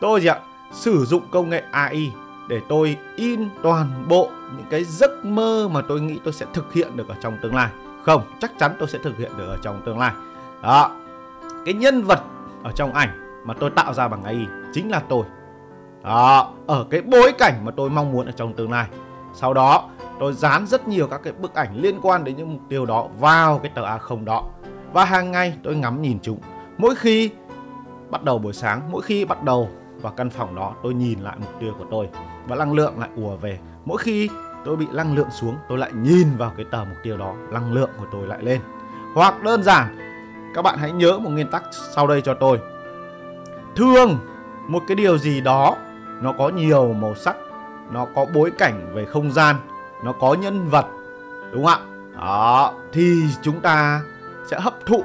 Tôi 0.00 0.20
gì 0.20 0.26
ạ? 0.26 0.38
Sử 0.72 1.04
dụng 1.04 1.22
công 1.30 1.50
nghệ 1.50 1.62
AI 1.70 2.12
để 2.48 2.60
tôi 2.68 2.96
in 3.16 3.48
toàn 3.62 4.04
bộ 4.08 4.30
những 4.56 4.66
cái 4.70 4.84
giấc 4.84 5.24
mơ 5.24 5.68
mà 5.72 5.82
tôi 5.82 6.00
nghĩ 6.00 6.18
tôi 6.24 6.32
sẽ 6.32 6.46
thực 6.52 6.72
hiện 6.72 6.96
được 6.96 7.08
ở 7.08 7.14
trong 7.20 7.36
tương 7.42 7.54
lai. 7.54 7.70
Không, 8.04 8.22
chắc 8.40 8.52
chắn 8.58 8.76
tôi 8.78 8.88
sẽ 8.88 8.98
thực 8.98 9.18
hiện 9.18 9.32
được 9.36 9.46
ở 9.46 9.58
trong 9.62 9.82
tương 9.84 9.98
lai. 9.98 10.12
Đó. 10.62 10.90
Cái 11.64 11.74
nhân 11.74 12.02
vật 12.02 12.22
ở 12.62 12.72
trong 12.72 12.92
ảnh 12.92 13.42
mà 13.44 13.54
tôi 13.54 13.70
tạo 13.70 13.94
ra 13.94 14.08
bằng 14.08 14.24
AI 14.24 14.46
chính 14.72 14.90
là 14.90 15.02
tôi 15.08 15.24
đó, 16.02 16.52
ở 16.66 16.86
cái 16.90 17.02
bối 17.02 17.32
cảnh 17.38 17.64
mà 17.64 17.72
tôi 17.76 17.90
mong 17.90 18.12
muốn 18.12 18.26
ở 18.26 18.32
trong 18.32 18.54
tương 18.54 18.72
lai. 18.72 18.86
Sau 19.34 19.54
đó, 19.54 19.88
tôi 20.20 20.32
dán 20.32 20.66
rất 20.66 20.88
nhiều 20.88 21.06
các 21.06 21.20
cái 21.24 21.32
bức 21.32 21.54
ảnh 21.54 21.76
liên 21.76 21.98
quan 22.02 22.24
đến 22.24 22.36
những 22.36 22.52
mục 22.52 22.62
tiêu 22.68 22.86
đó 22.86 23.08
vào 23.18 23.58
cái 23.58 23.72
tờ 23.74 23.82
A0 23.82 24.24
đó. 24.24 24.44
Và 24.92 25.04
hàng 25.04 25.32
ngày 25.32 25.54
tôi 25.62 25.76
ngắm 25.76 26.02
nhìn 26.02 26.18
chúng. 26.22 26.38
Mỗi 26.78 26.94
khi 26.94 27.30
bắt 28.10 28.22
đầu 28.22 28.38
buổi 28.38 28.52
sáng, 28.52 28.80
mỗi 28.90 29.02
khi 29.02 29.24
bắt 29.24 29.42
đầu 29.42 29.68
vào 30.02 30.12
căn 30.12 30.30
phòng 30.30 30.54
đó, 30.54 30.74
tôi 30.82 30.94
nhìn 30.94 31.20
lại 31.20 31.36
mục 31.38 31.50
tiêu 31.60 31.74
của 31.78 31.84
tôi. 31.90 32.08
Và 32.48 32.56
năng 32.56 32.72
lượng 32.72 32.98
lại 32.98 33.08
ùa 33.16 33.36
về. 33.36 33.58
Mỗi 33.84 33.98
khi 33.98 34.28
tôi 34.64 34.76
bị 34.76 34.86
năng 34.92 35.14
lượng 35.16 35.30
xuống, 35.30 35.56
tôi 35.68 35.78
lại 35.78 35.90
nhìn 35.92 36.36
vào 36.36 36.52
cái 36.56 36.66
tờ 36.70 36.78
mục 36.78 36.98
tiêu 37.02 37.16
đó. 37.16 37.34
Năng 37.52 37.72
lượng 37.72 37.90
của 37.98 38.06
tôi 38.12 38.26
lại 38.26 38.38
lên. 38.42 38.60
Hoặc 39.14 39.42
đơn 39.42 39.62
giản, 39.62 39.96
các 40.54 40.62
bạn 40.62 40.78
hãy 40.78 40.92
nhớ 40.92 41.18
một 41.18 41.30
nguyên 41.30 41.50
tắc 41.50 41.62
sau 41.94 42.06
đây 42.06 42.20
cho 42.20 42.34
tôi. 42.34 42.60
Thường 43.76 44.18
một 44.68 44.82
cái 44.88 44.94
điều 44.94 45.18
gì 45.18 45.40
đó 45.40 45.76
nó 46.20 46.32
có 46.32 46.48
nhiều 46.48 46.92
màu 46.92 47.14
sắc, 47.14 47.36
nó 47.92 48.06
có 48.14 48.26
bối 48.34 48.50
cảnh 48.58 48.90
về 48.94 49.04
không 49.04 49.32
gian, 49.32 49.56
nó 50.04 50.12
có 50.12 50.34
nhân 50.34 50.68
vật, 50.68 50.86
đúng 51.52 51.64
không 51.64 51.72
ạ? 51.72 52.20
Đó, 52.20 52.74
thì 52.92 53.22
chúng 53.42 53.60
ta 53.60 54.00
sẽ 54.50 54.60
hấp 54.60 54.86
thụ 54.86 55.04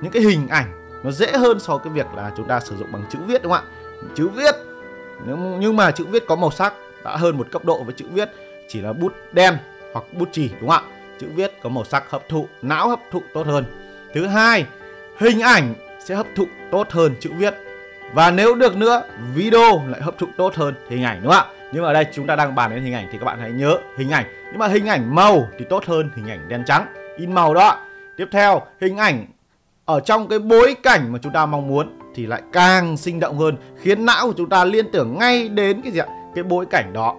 những 0.00 0.12
cái 0.12 0.22
hình 0.22 0.48
ảnh 0.48 1.00
nó 1.04 1.10
dễ 1.10 1.32
hơn 1.32 1.60
so 1.60 1.72
với 1.72 1.84
cái 1.84 1.92
việc 1.92 2.06
là 2.16 2.32
chúng 2.36 2.48
ta 2.48 2.60
sử 2.60 2.76
dụng 2.76 2.92
bằng 2.92 3.04
chữ 3.10 3.18
viết, 3.26 3.42
đúng 3.42 3.52
không 3.52 3.64
ạ? 3.64 3.70
Chữ 4.14 4.28
viết 4.28 4.54
nhưng 5.60 5.76
mà 5.76 5.90
chữ 5.90 6.04
viết 6.10 6.26
có 6.26 6.36
màu 6.36 6.50
sắc 6.50 6.74
đã 7.04 7.16
hơn 7.16 7.38
một 7.38 7.46
cấp 7.52 7.64
độ 7.64 7.82
với 7.82 7.94
chữ 7.94 8.04
viết, 8.12 8.30
chỉ 8.68 8.80
là 8.80 8.92
bút 8.92 9.12
đen 9.32 9.58
hoặc 9.92 10.04
bút 10.12 10.28
chì, 10.32 10.50
đúng 10.60 10.70
không 10.70 10.84
ạ? 10.84 10.92
Chữ 11.18 11.26
viết 11.34 11.52
có 11.62 11.68
màu 11.68 11.84
sắc 11.84 12.10
hấp 12.10 12.28
thụ, 12.28 12.48
não 12.62 12.88
hấp 12.88 13.00
thụ 13.10 13.22
tốt 13.34 13.46
hơn. 13.46 13.64
Thứ 14.14 14.26
hai, 14.26 14.66
hình 15.18 15.40
ảnh 15.40 15.74
sẽ 16.04 16.14
hấp 16.14 16.26
thụ 16.36 16.44
tốt 16.70 16.90
hơn 16.90 17.14
chữ 17.20 17.30
viết 17.38 17.54
và 18.14 18.30
nếu 18.30 18.54
được 18.54 18.76
nữa, 18.76 19.02
video 19.34 19.82
lại 19.88 20.00
hấp 20.02 20.18
thụ 20.18 20.26
tốt 20.36 20.54
hơn 20.54 20.74
hình 20.88 21.04
ảnh, 21.04 21.20
đúng 21.22 21.32
không 21.32 21.46
ạ? 21.48 21.52
Nhưng 21.72 21.82
mà 21.82 21.88
ở 21.88 21.92
đây 21.92 22.06
chúng 22.12 22.26
ta 22.26 22.36
đang 22.36 22.54
bàn 22.54 22.70
đến 22.70 22.82
hình 22.82 22.94
ảnh 22.94 23.08
thì 23.12 23.18
các 23.18 23.24
bạn 23.24 23.38
hãy 23.40 23.50
nhớ 23.50 23.78
hình 23.96 24.10
ảnh. 24.10 24.24
Nhưng 24.50 24.58
mà 24.58 24.66
hình 24.66 24.86
ảnh 24.86 25.14
màu 25.14 25.48
thì 25.58 25.64
tốt 25.70 25.84
hơn 25.86 26.10
hình 26.16 26.30
ảnh 26.30 26.48
đen 26.48 26.62
trắng. 26.66 26.86
In 27.16 27.32
màu 27.32 27.54
đó 27.54 27.78
tiếp 28.16 28.28
theo, 28.32 28.62
hình 28.80 28.96
ảnh 28.96 29.26
ở 29.84 30.00
trong 30.00 30.28
cái 30.28 30.38
bối 30.38 30.76
cảnh 30.82 31.12
mà 31.12 31.18
chúng 31.22 31.32
ta 31.32 31.46
mong 31.46 31.68
muốn 31.68 31.98
thì 32.14 32.26
lại 32.26 32.42
càng 32.52 32.96
sinh 32.96 33.20
động 33.20 33.38
hơn, 33.38 33.56
khiến 33.80 34.04
não 34.04 34.26
của 34.26 34.34
chúng 34.36 34.48
ta 34.48 34.64
liên 34.64 34.90
tưởng 34.92 35.18
ngay 35.18 35.48
đến 35.48 35.82
cái 35.82 35.92
gì 35.92 35.98
ạ? 35.98 36.06
Cái 36.34 36.44
bối 36.44 36.66
cảnh 36.70 36.92
đó. 36.92 37.16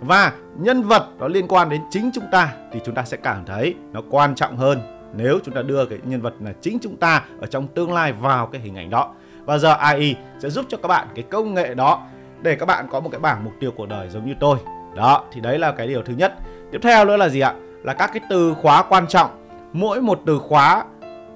Và 0.00 0.32
nhân 0.58 0.82
vật 0.82 1.08
nó 1.18 1.28
liên 1.28 1.48
quan 1.48 1.68
đến 1.68 1.80
chính 1.90 2.10
chúng 2.14 2.24
ta 2.32 2.52
thì 2.72 2.80
chúng 2.84 2.94
ta 2.94 3.04
sẽ 3.04 3.16
cảm 3.16 3.44
thấy 3.46 3.74
nó 3.92 4.00
quan 4.10 4.34
trọng 4.34 4.56
hơn 4.56 4.80
nếu 5.14 5.38
chúng 5.44 5.54
ta 5.54 5.62
đưa 5.62 5.86
cái 5.86 5.98
nhân 6.04 6.20
vật 6.20 6.34
là 6.40 6.52
chính 6.60 6.78
chúng 6.82 6.96
ta 6.96 7.24
ở 7.40 7.46
trong 7.46 7.66
tương 7.66 7.92
lai 7.92 8.12
vào 8.12 8.46
cái 8.46 8.60
hình 8.60 8.76
ảnh 8.76 8.90
đó 8.90 9.14
và 9.48 9.58
giờ 9.58 9.72
AI 9.72 10.16
sẽ 10.38 10.50
giúp 10.50 10.66
cho 10.68 10.78
các 10.82 10.88
bạn 10.88 11.08
cái 11.14 11.24
công 11.30 11.54
nghệ 11.54 11.74
đó 11.74 12.02
để 12.42 12.56
các 12.56 12.66
bạn 12.66 12.88
có 12.90 13.00
một 13.00 13.08
cái 13.12 13.20
bảng 13.20 13.44
mục 13.44 13.52
tiêu 13.60 13.70
cuộc 13.76 13.88
đời 13.88 14.08
giống 14.08 14.26
như 14.26 14.34
tôi. 14.40 14.58
Đó, 14.94 15.24
thì 15.32 15.40
đấy 15.40 15.58
là 15.58 15.72
cái 15.72 15.86
điều 15.86 16.02
thứ 16.02 16.14
nhất. 16.14 16.34
Tiếp 16.72 16.78
theo 16.82 17.04
nữa 17.04 17.16
là 17.16 17.28
gì 17.28 17.40
ạ? 17.40 17.54
Là 17.82 17.94
các 17.94 18.10
cái 18.12 18.20
từ 18.30 18.54
khóa 18.54 18.82
quan 18.82 19.06
trọng. 19.06 19.30
Mỗi 19.72 20.00
một 20.00 20.20
từ 20.26 20.38
khóa, 20.38 20.84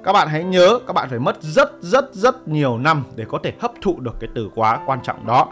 các 0.04 0.12
bạn 0.12 0.28
hãy 0.28 0.45
nhớ 0.45 0.78
các 0.87 0.92
bạn 0.92 1.09
phải 1.09 1.19
mất 1.19 1.42
rất 1.42 1.73
rất 1.81 2.14
rất 2.14 2.49
nhiều 2.49 2.78
năm 2.78 3.04
để 3.16 3.25
có 3.28 3.38
thể 3.42 3.52
hấp 3.61 3.73
thụ 3.81 4.00
được 4.00 4.14
cái 4.21 4.31
từ 4.35 4.50
khóa 4.54 4.81
quan 4.87 4.99
trọng 5.02 5.26
đó. 5.26 5.49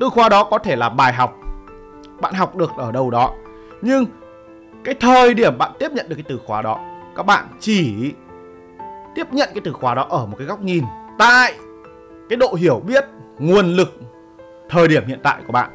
Từ 0.00 0.08
khóa 0.08 0.28
đó 0.28 0.44
có 0.44 0.58
thể 0.58 0.76
là 0.76 0.88
bài 0.88 1.12
học. 1.12 1.34
Bạn 2.20 2.34
học 2.34 2.56
được 2.56 2.70
ở 2.76 2.92
đâu 2.92 3.10
đó. 3.10 3.32
Nhưng 3.82 4.04
cái 4.84 4.94
thời 5.00 5.34
điểm 5.34 5.58
bạn 5.58 5.72
tiếp 5.78 5.92
nhận 5.92 6.08
được 6.08 6.16
cái 6.16 6.24
từ 6.28 6.40
khóa 6.46 6.62
đó, 6.62 6.78
các 7.16 7.26
bạn 7.26 7.44
chỉ 7.60 8.12
tiếp 9.14 9.26
nhận 9.32 9.48
cái 9.54 9.60
từ 9.64 9.72
khóa 9.72 9.94
đó 9.94 10.06
ở 10.10 10.26
một 10.26 10.36
cái 10.38 10.46
góc 10.46 10.60
nhìn 10.60 10.84
tại 11.18 11.54
cái 12.30 12.36
độ 12.36 12.54
hiểu 12.54 12.82
biết, 12.86 13.04
nguồn 13.38 13.66
lực 13.66 14.00
thời 14.68 14.88
điểm 14.88 15.06
hiện 15.06 15.20
tại 15.22 15.42
của 15.46 15.52
bạn. 15.52 15.70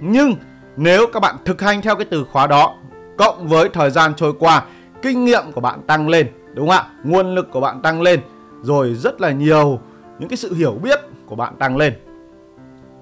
Nhưng 0.00 0.34
nếu 0.76 1.06
các 1.12 1.20
bạn 1.20 1.36
thực 1.44 1.62
hành 1.62 1.82
theo 1.82 1.96
cái 1.96 2.04
từ 2.10 2.24
khóa 2.32 2.46
đó, 2.46 2.74
cộng 3.18 3.48
với 3.48 3.68
thời 3.68 3.90
gian 3.90 4.14
trôi 4.14 4.32
qua, 4.38 4.64
kinh 5.02 5.24
nghiệm 5.24 5.52
của 5.54 5.60
bạn 5.60 5.82
tăng 5.86 6.08
lên, 6.08 6.28
đúng 6.54 6.68
không 6.68 6.76
ạ? 6.76 6.86
Nguồn 7.04 7.34
lực 7.34 7.48
của 7.52 7.60
bạn 7.60 7.82
tăng 7.82 8.02
lên, 8.02 8.20
rồi 8.62 8.94
rất 8.94 9.20
là 9.20 9.30
nhiều 9.30 9.80
những 10.18 10.28
cái 10.28 10.36
sự 10.36 10.54
hiểu 10.54 10.72
biết 10.82 11.00
của 11.26 11.36
bạn 11.36 11.56
tăng 11.56 11.76
lên, 11.76 11.94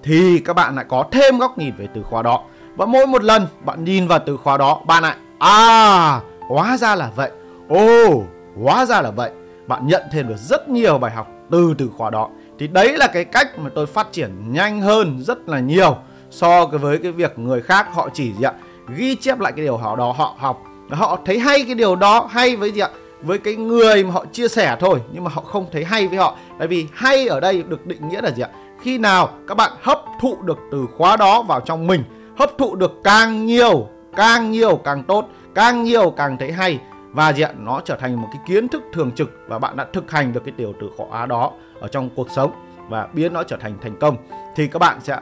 thì 0.02 0.38
các 0.38 0.52
bạn 0.56 0.74
lại 0.76 0.84
có 0.88 1.04
thêm 1.10 1.38
góc 1.38 1.58
nhìn 1.58 1.74
về 1.78 1.88
từ 1.94 2.02
khóa 2.02 2.22
đó. 2.22 2.44
Và 2.76 2.86
mỗi 2.86 3.06
một 3.06 3.24
lần 3.24 3.46
bạn 3.64 3.84
nhìn 3.84 4.08
vào 4.08 4.18
từ 4.26 4.36
khóa 4.36 4.58
đó, 4.58 4.82
bạn 4.86 5.02
lại 5.02 5.16
à 5.38 6.20
hóa 6.48 6.76
ra 6.76 6.94
là 6.94 7.10
vậy. 7.16 7.30
Ồ, 7.68 8.22
hóa 8.62 8.86
ra 8.86 9.00
là 9.00 9.10
vậy. 9.10 9.30
Bạn 9.66 9.86
nhận 9.86 10.02
thêm 10.12 10.28
được 10.28 10.36
rất 10.36 10.68
nhiều 10.68 10.98
bài 10.98 11.10
học 11.10 11.28
từ 11.50 11.74
từ 11.78 11.90
khóa 11.96 12.10
đó 12.10 12.28
thì 12.62 12.68
đấy 12.68 12.96
là 12.96 13.06
cái 13.06 13.24
cách 13.24 13.58
mà 13.58 13.70
tôi 13.74 13.86
phát 13.86 14.12
triển 14.12 14.52
nhanh 14.52 14.80
hơn 14.80 15.22
rất 15.22 15.48
là 15.48 15.60
nhiều 15.60 15.96
so 16.30 16.66
với 16.66 16.98
cái 16.98 17.12
việc 17.12 17.38
người 17.38 17.60
khác 17.60 17.86
họ 17.92 18.08
chỉ 18.14 18.32
gì 18.32 18.44
ạ? 18.44 18.52
Ghi 18.96 19.14
chép 19.14 19.40
lại 19.40 19.52
cái 19.56 19.64
điều 19.64 19.76
họ 19.76 19.96
đó 19.96 20.12
họ 20.12 20.34
học. 20.38 20.62
Họ 20.90 21.18
thấy 21.24 21.38
hay 21.38 21.64
cái 21.64 21.74
điều 21.74 21.96
đó, 21.96 22.28
hay 22.30 22.56
với 22.56 22.72
gì 22.72 22.80
ạ? 22.80 22.88
Với 23.22 23.38
cái 23.38 23.54
người 23.54 24.04
mà 24.04 24.10
họ 24.10 24.24
chia 24.32 24.48
sẻ 24.48 24.76
thôi, 24.80 25.00
nhưng 25.12 25.24
mà 25.24 25.30
họ 25.34 25.42
không 25.42 25.66
thấy 25.72 25.84
hay 25.84 26.08
với 26.08 26.18
họ. 26.18 26.36
Tại 26.58 26.68
vì 26.68 26.86
hay 26.92 27.26
ở 27.26 27.40
đây 27.40 27.62
được 27.62 27.86
định 27.86 28.08
nghĩa 28.08 28.20
là 28.20 28.30
gì 28.30 28.42
ạ? 28.42 28.48
Khi 28.82 28.98
nào 28.98 29.30
các 29.48 29.54
bạn 29.54 29.72
hấp 29.82 30.02
thụ 30.20 30.36
được 30.42 30.58
từ 30.72 30.86
khóa 30.96 31.16
đó 31.16 31.42
vào 31.42 31.60
trong 31.60 31.86
mình, 31.86 32.04
hấp 32.38 32.58
thụ 32.58 32.76
được 32.76 32.92
càng 33.04 33.46
nhiều 33.46 33.88
càng 34.16 34.50
nhiều 34.50 34.76
càng 34.76 35.02
tốt, 35.02 35.28
càng 35.54 35.82
nhiều 35.82 36.10
càng 36.10 36.36
thấy 36.38 36.52
hay 36.52 36.80
và 37.12 37.32
gì 37.32 37.42
ạ 37.42 37.52
nó 37.58 37.80
trở 37.84 37.96
thành 37.96 38.22
một 38.22 38.28
cái 38.32 38.42
kiến 38.46 38.68
thức 38.68 38.82
thường 38.92 39.12
trực 39.12 39.30
và 39.48 39.58
bạn 39.58 39.76
đã 39.76 39.86
thực 39.92 40.10
hành 40.10 40.32
được 40.32 40.42
cái 40.44 40.54
tiểu 40.56 40.74
từ 40.80 40.90
khóa 40.96 41.26
đó 41.26 41.52
ở 41.80 41.88
trong 41.88 42.10
cuộc 42.16 42.30
sống 42.30 42.52
và 42.88 43.08
biến 43.12 43.32
nó 43.32 43.42
trở 43.42 43.56
thành 43.56 43.78
thành 43.82 43.96
công, 44.00 44.16
thì 44.56 44.66
các 44.66 44.78
bạn 44.78 44.98
sẽ, 45.02 45.18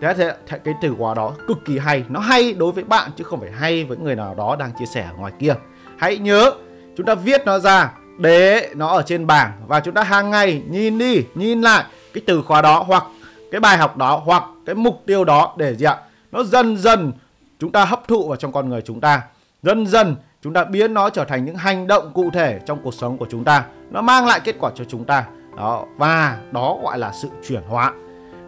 thế 0.00 0.14
thế 0.14 0.58
cái 0.64 0.74
từ 0.82 0.94
khóa 0.98 1.14
đó 1.14 1.32
cực 1.48 1.58
kỳ 1.64 1.78
hay. 1.78 2.04
Nó 2.08 2.20
hay 2.20 2.52
đối 2.52 2.72
với 2.72 2.84
bạn 2.84 3.10
chứ 3.16 3.24
không 3.24 3.40
phải 3.40 3.50
hay 3.50 3.84
với 3.84 3.96
người 3.96 4.16
nào 4.16 4.34
đó 4.34 4.56
đang 4.56 4.70
chia 4.78 4.86
sẻ 4.86 5.02
ở 5.02 5.16
ngoài 5.16 5.32
kia. 5.38 5.54
Hãy 5.98 6.18
nhớ, 6.18 6.52
chúng 6.96 7.06
ta 7.06 7.14
viết 7.14 7.42
nó 7.46 7.58
ra, 7.58 7.92
để 8.18 8.70
nó 8.74 8.88
ở 8.88 9.02
trên 9.02 9.26
bảng 9.26 9.52
và 9.66 9.80
chúng 9.80 9.94
ta 9.94 10.02
hàng 10.02 10.30
ngày 10.30 10.62
nhìn 10.68 10.98
đi, 10.98 11.24
nhìn 11.34 11.60
lại 11.60 11.84
cái 12.12 12.22
từ 12.26 12.42
khóa 12.42 12.62
đó 12.62 12.84
hoặc 12.86 13.04
cái 13.50 13.60
bài 13.60 13.78
học 13.78 13.96
đó 13.96 14.22
hoặc 14.24 14.44
cái 14.66 14.74
mục 14.74 15.02
tiêu 15.06 15.24
đó 15.24 15.54
để 15.58 15.76
gì 15.76 15.86
ạ? 15.86 15.98
Nó 16.32 16.42
dần 16.42 16.76
dần 16.76 17.12
chúng 17.58 17.72
ta 17.72 17.84
hấp 17.84 18.08
thụ 18.08 18.28
vào 18.28 18.36
trong 18.36 18.52
con 18.52 18.68
người 18.68 18.82
chúng 18.82 19.00
ta. 19.00 19.22
Dần 19.62 19.86
dần 19.86 20.16
chúng 20.44 20.52
ta 20.52 20.64
biến 20.64 20.94
nó 20.94 21.10
trở 21.10 21.24
thành 21.24 21.44
những 21.44 21.56
hành 21.56 21.86
động 21.86 22.12
cụ 22.14 22.30
thể 22.30 22.60
trong 22.66 22.78
cuộc 22.82 22.94
sống 22.94 23.18
của 23.18 23.26
chúng 23.30 23.44
ta. 23.44 23.64
Nó 23.90 24.02
mang 24.02 24.26
lại 24.26 24.40
kết 24.44 24.56
quả 24.60 24.70
cho 24.74 24.84
chúng 24.84 25.04
ta. 25.04 25.24
Đó 25.56 25.84
và 25.96 26.36
đó 26.52 26.78
gọi 26.82 26.98
là 26.98 27.12
sự 27.12 27.28
chuyển 27.48 27.62
hóa. 27.68 27.92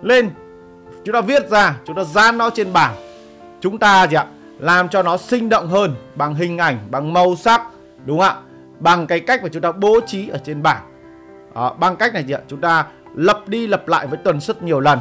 Lên 0.03 0.31
chúng 1.05 1.13
ta 1.13 1.21
viết 1.21 1.49
ra 1.49 1.77
chúng 1.85 1.97
ta 1.97 2.05
dán 2.05 2.39
nó 2.39 2.51
trên 2.51 2.73
bảng. 2.73 2.95
Chúng 3.61 3.79
ta 3.79 4.07
gì 4.07 4.17
ạ? 4.17 4.27
Làm 4.59 4.89
cho 4.89 5.03
nó 5.03 5.17
sinh 5.17 5.49
động 5.49 5.69
hơn 5.69 5.95
bằng 6.15 6.35
hình 6.35 6.59
ảnh 6.59 6.79
bằng 6.91 7.13
màu 7.13 7.37
sắc 7.37 7.63
đúng 8.05 8.19
không 8.19 8.29
ạ? 8.29 8.37
Bằng 8.79 9.07
cái 9.07 9.21
cách 9.21 9.43
mà 9.43 9.49
chúng 9.53 9.63
ta 9.63 9.73
bố 9.73 10.01
trí 10.07 10.29
ở 10.29 10.39
trên 10.45 10.63
bảng. 10.63 10.83
Đó, 11.55 11.77
bằng 11.79 11.97
cách 11.97 12.15
này 12.15 12.25
gì 12.25 12.33
ạ? 12.33 12.41
Chúng 12.49 12.61
ta 12.61 12.87
lặp 13.15 13.49
đi 13.49 13.67
lặp 13.67 13.89
lại 13.89 14.07
với 14.07 14.19
tần 14.25 14.41
suất 14.41 14.63
nhiều 14.63 14.81
lần. 14.81 14.99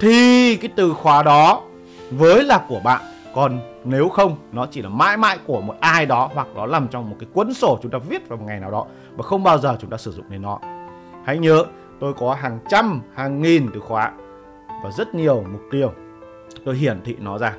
Thì 0.00 0.56
cái 0.56 0.70
từ 0.76 0.94
khóa 0.94 1.22
đó 1.22 1.62
với 2.10 2.44
là 2.44 2.60
của 2.68 2.80
bạn 2.84 3.00
còn 3.34 3.60
nếu 3.84 4.08
không, 4.08 4.36
nó 4.52 4.66
chỉ 4.70 4.82
là 4.82 4.88
mãi 4.88 5.16
mãi 5.16 5.38
của 5.46 5.60
một 5.60 5.74
ai 5.80 6.06
đó 6.06 6.30
hoặc 6.34 6.48
nó 6.54 6.66
nằm 6.66 6.88
trong 6.88 7.10
một 7.10 7.16
cái 7.20 7.28
cuốn 7.32 7.54
sổ 7.54 7.78
chúng 7.82 7.90
ta 7.90 7.98
viết 7.98 8.28
vào 8.28 8.38
một 8.38 8.44
ngày 8.46 8.60
nào 8.60 8.70
đó 8.70 8.86
và 9.16 9.22
không 9.22 9.42
bao 9.42 9.58
giờ 9.58 9.76
chúng 9.80 9.90
ta 9.90 9.96
sử 9.96 10.12
dụng 10.12 10.24
đến 10.28 10.42
nó. 10.42 10.58
Hãy 11.24 11.38
nhớ, 11.38 11.64
tôi 12.00 12.14
có 12.14 12.34
hàng 12.34 12.58
trăm, 12.68 13.00
hàng 13.14 13.42
nghìn 13.42 13.68
từ 13.74 13.80
khóa 13.80 14.12
và 14.84 14.90
rất 14.90 15.14
nhiều 15.14 15.44
mục 15.52 15.62
tiêu. 15.70 15.92
Tôi 16.64 16.76
hiển 16.76 17.00
thị 17.04 17.16
nó 17.20 17.38
ra. 17.38 17.54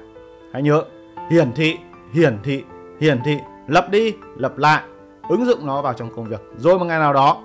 Hãy 0.54 0.62
nhớ, 0.62 0.84
hiển 1.32 1.52
thị 1.52 1.78
hiển 2.14 2.38
thị 2.44 2.64
hiển 3.00 3.22
thị. 3.24 3.38
Lập 3.68 3.90
đi 3.90 4.14
lập 4.38 4.58
lại. 4.58 4.84
Ứng 5.30 5.46
dụng 5.46 5.66
nó 5.66 5.82
vào 5.82 5.94
trong 5.94 6.16
công 6.16 6.26
việc. 6.26 6.42
Rồi 6.58 6.80
một 6.80 6.86
ngày 6.86 7.00
nào 7.00 7.14
đó, 7.14 7.42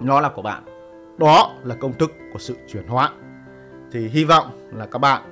nó 0.00 0.20
là 0.20 0.28
của 0.28 0.42
bạn. 0.42 0.62
Đó 1.18 1.50
là 1.64 1.74
công 1.74 1.92
thức 1.92 2.12
của 2.32 2.38
sự 2.38 2.56
chuyển 2.72 2.86
hóa. 2.86 3.10
Thì 3.92 4.08
hy 4.08 4.24
vọng 4.24 4.46
là 4.72 4.86
các 4.86 4.98
bạn 4.98 5.22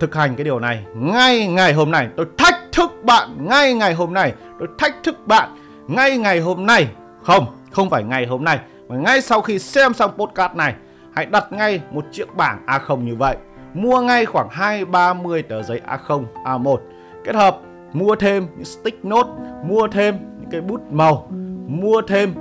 thực 0.00 0.14
hành 0.14 0.36
cái 0.36 0.44
điều 0.44 0.58
này 0.58 0.84
ngay 0.94 1.46
ngày 1.46 1.72
hôm 1.72 1.90
nay. 1.90 2.08
Tôi 2.16 2.26
thách 2.38 2.54
thức 2.72 2.90
bạn 3.04 3.48
ngay 3.48 3.74
ngày 3.74 3.94
hôm 3.94 4.14
nay. 4.14 4.34
Tôi 4.58 4.68
thách 4.78 4.94
thức 5.02 5.26
bạn 5.26 5.56
ngay 5.88 6.18
ngày 6.18 6.40
hôm 6.40 6.66
nay. 6.66 6.88
Không 7.22 7.46
không 7.72 7.90
phải 7.90 8.04
ngày 8.04 8.26
hôm 8.26 8.44
nay 8.44 8.58
mà 8.88 8.96
ngay 8.96 9.20
sau 9.20 9.40
khi 9.40 9.58
xem 9.58 9.94
xong 9.94 10.10
podcast 10.16 10.54
này 10.54 10.74
hãy 11.14 11.26
đặt 11.26 11.52
ngay 11.52 11.80
một 11.90 12.04
chiếc 12.12 12.36
bảng 12.36 12.66
A0 12.66 13.00
như 13.00 13.14
vậy. 13.14 13.36
Mua 13.74 14.00
ngay 14.00 14.26
khoảng 14.26 14.48
2 14.50 14.84
30 14.84 15.42
tờ 15.42 15.62
giấy 15.62 15.80
A0 15.86 16.24
A1 16.44 16.76
kết 17.24 17.34
hợp 17.34 17.58
mua 17.92 18.16
thêm 18.16 18.46
những 18.56 18.64
stick 18.64 19.04
note 19.04 19.28
mua 19.64 19.88
thêm 19.88 20.18
những 20.40 20.50
cái 20.50 20.60
bút 20.60 20.80
màu 20.90 21.28
mua 21.66 22.02
thêm 22.08 22.34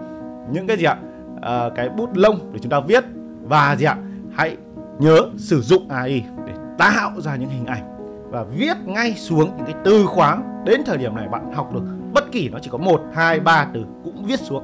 những 0.51 0.67
cái 0.67 0.77
gì 0.77 0.83
ạ? 0.83 0.97
À, 1.41 1.69
cái 1.75 1.89
bút 1.89 2.09
lông 2.13 2.39
để 2.53 2.59
chúng 2.59 2.69
ta 2.69 2.79
viết. 2.79 3.03
Và 3.43 3.75
gì 3.75 3.85
ạ? 3.85 3.97
Hãy 4.35 4.57
nhớ 4.99 5.21
sử 5.37 5.61
dụng 5.61 5.89
AI 5.89 6.23
để 6.47 6.53
tạo 6.77 7.11
ra 7.17 7.35
những 7.35 7.49
hình 7.49 7.65
ảnh 7.65 7.95
và 8.31 8.43
viết 8.43 8.77
ngay 8.85 9.13
xuống 9.13 9.57
những 9.57 9.65
cái 9.65 9.75
từ 9.83 10.05
khóa 10.05 10.37
đến 10.65 10.81
thời 10.85 10.97
điểm 10.97 11.15
này 11.15 11.27
bạn 11.27 11.53
học 11.53 11.73
được 11.73 11.81
bất 12.13 12.31
kỳ 12.31 12.49
nó 12.49 12.59
chỉ 12.61 12.69
có 12.69 12.77
một 12.77 13.01
hai 13.13 13.39
ba 13.39 13.67
từ 13.73 13.85
cũng 14.03 14.25
viết 14.25 14.39
xuống 14.39 14.63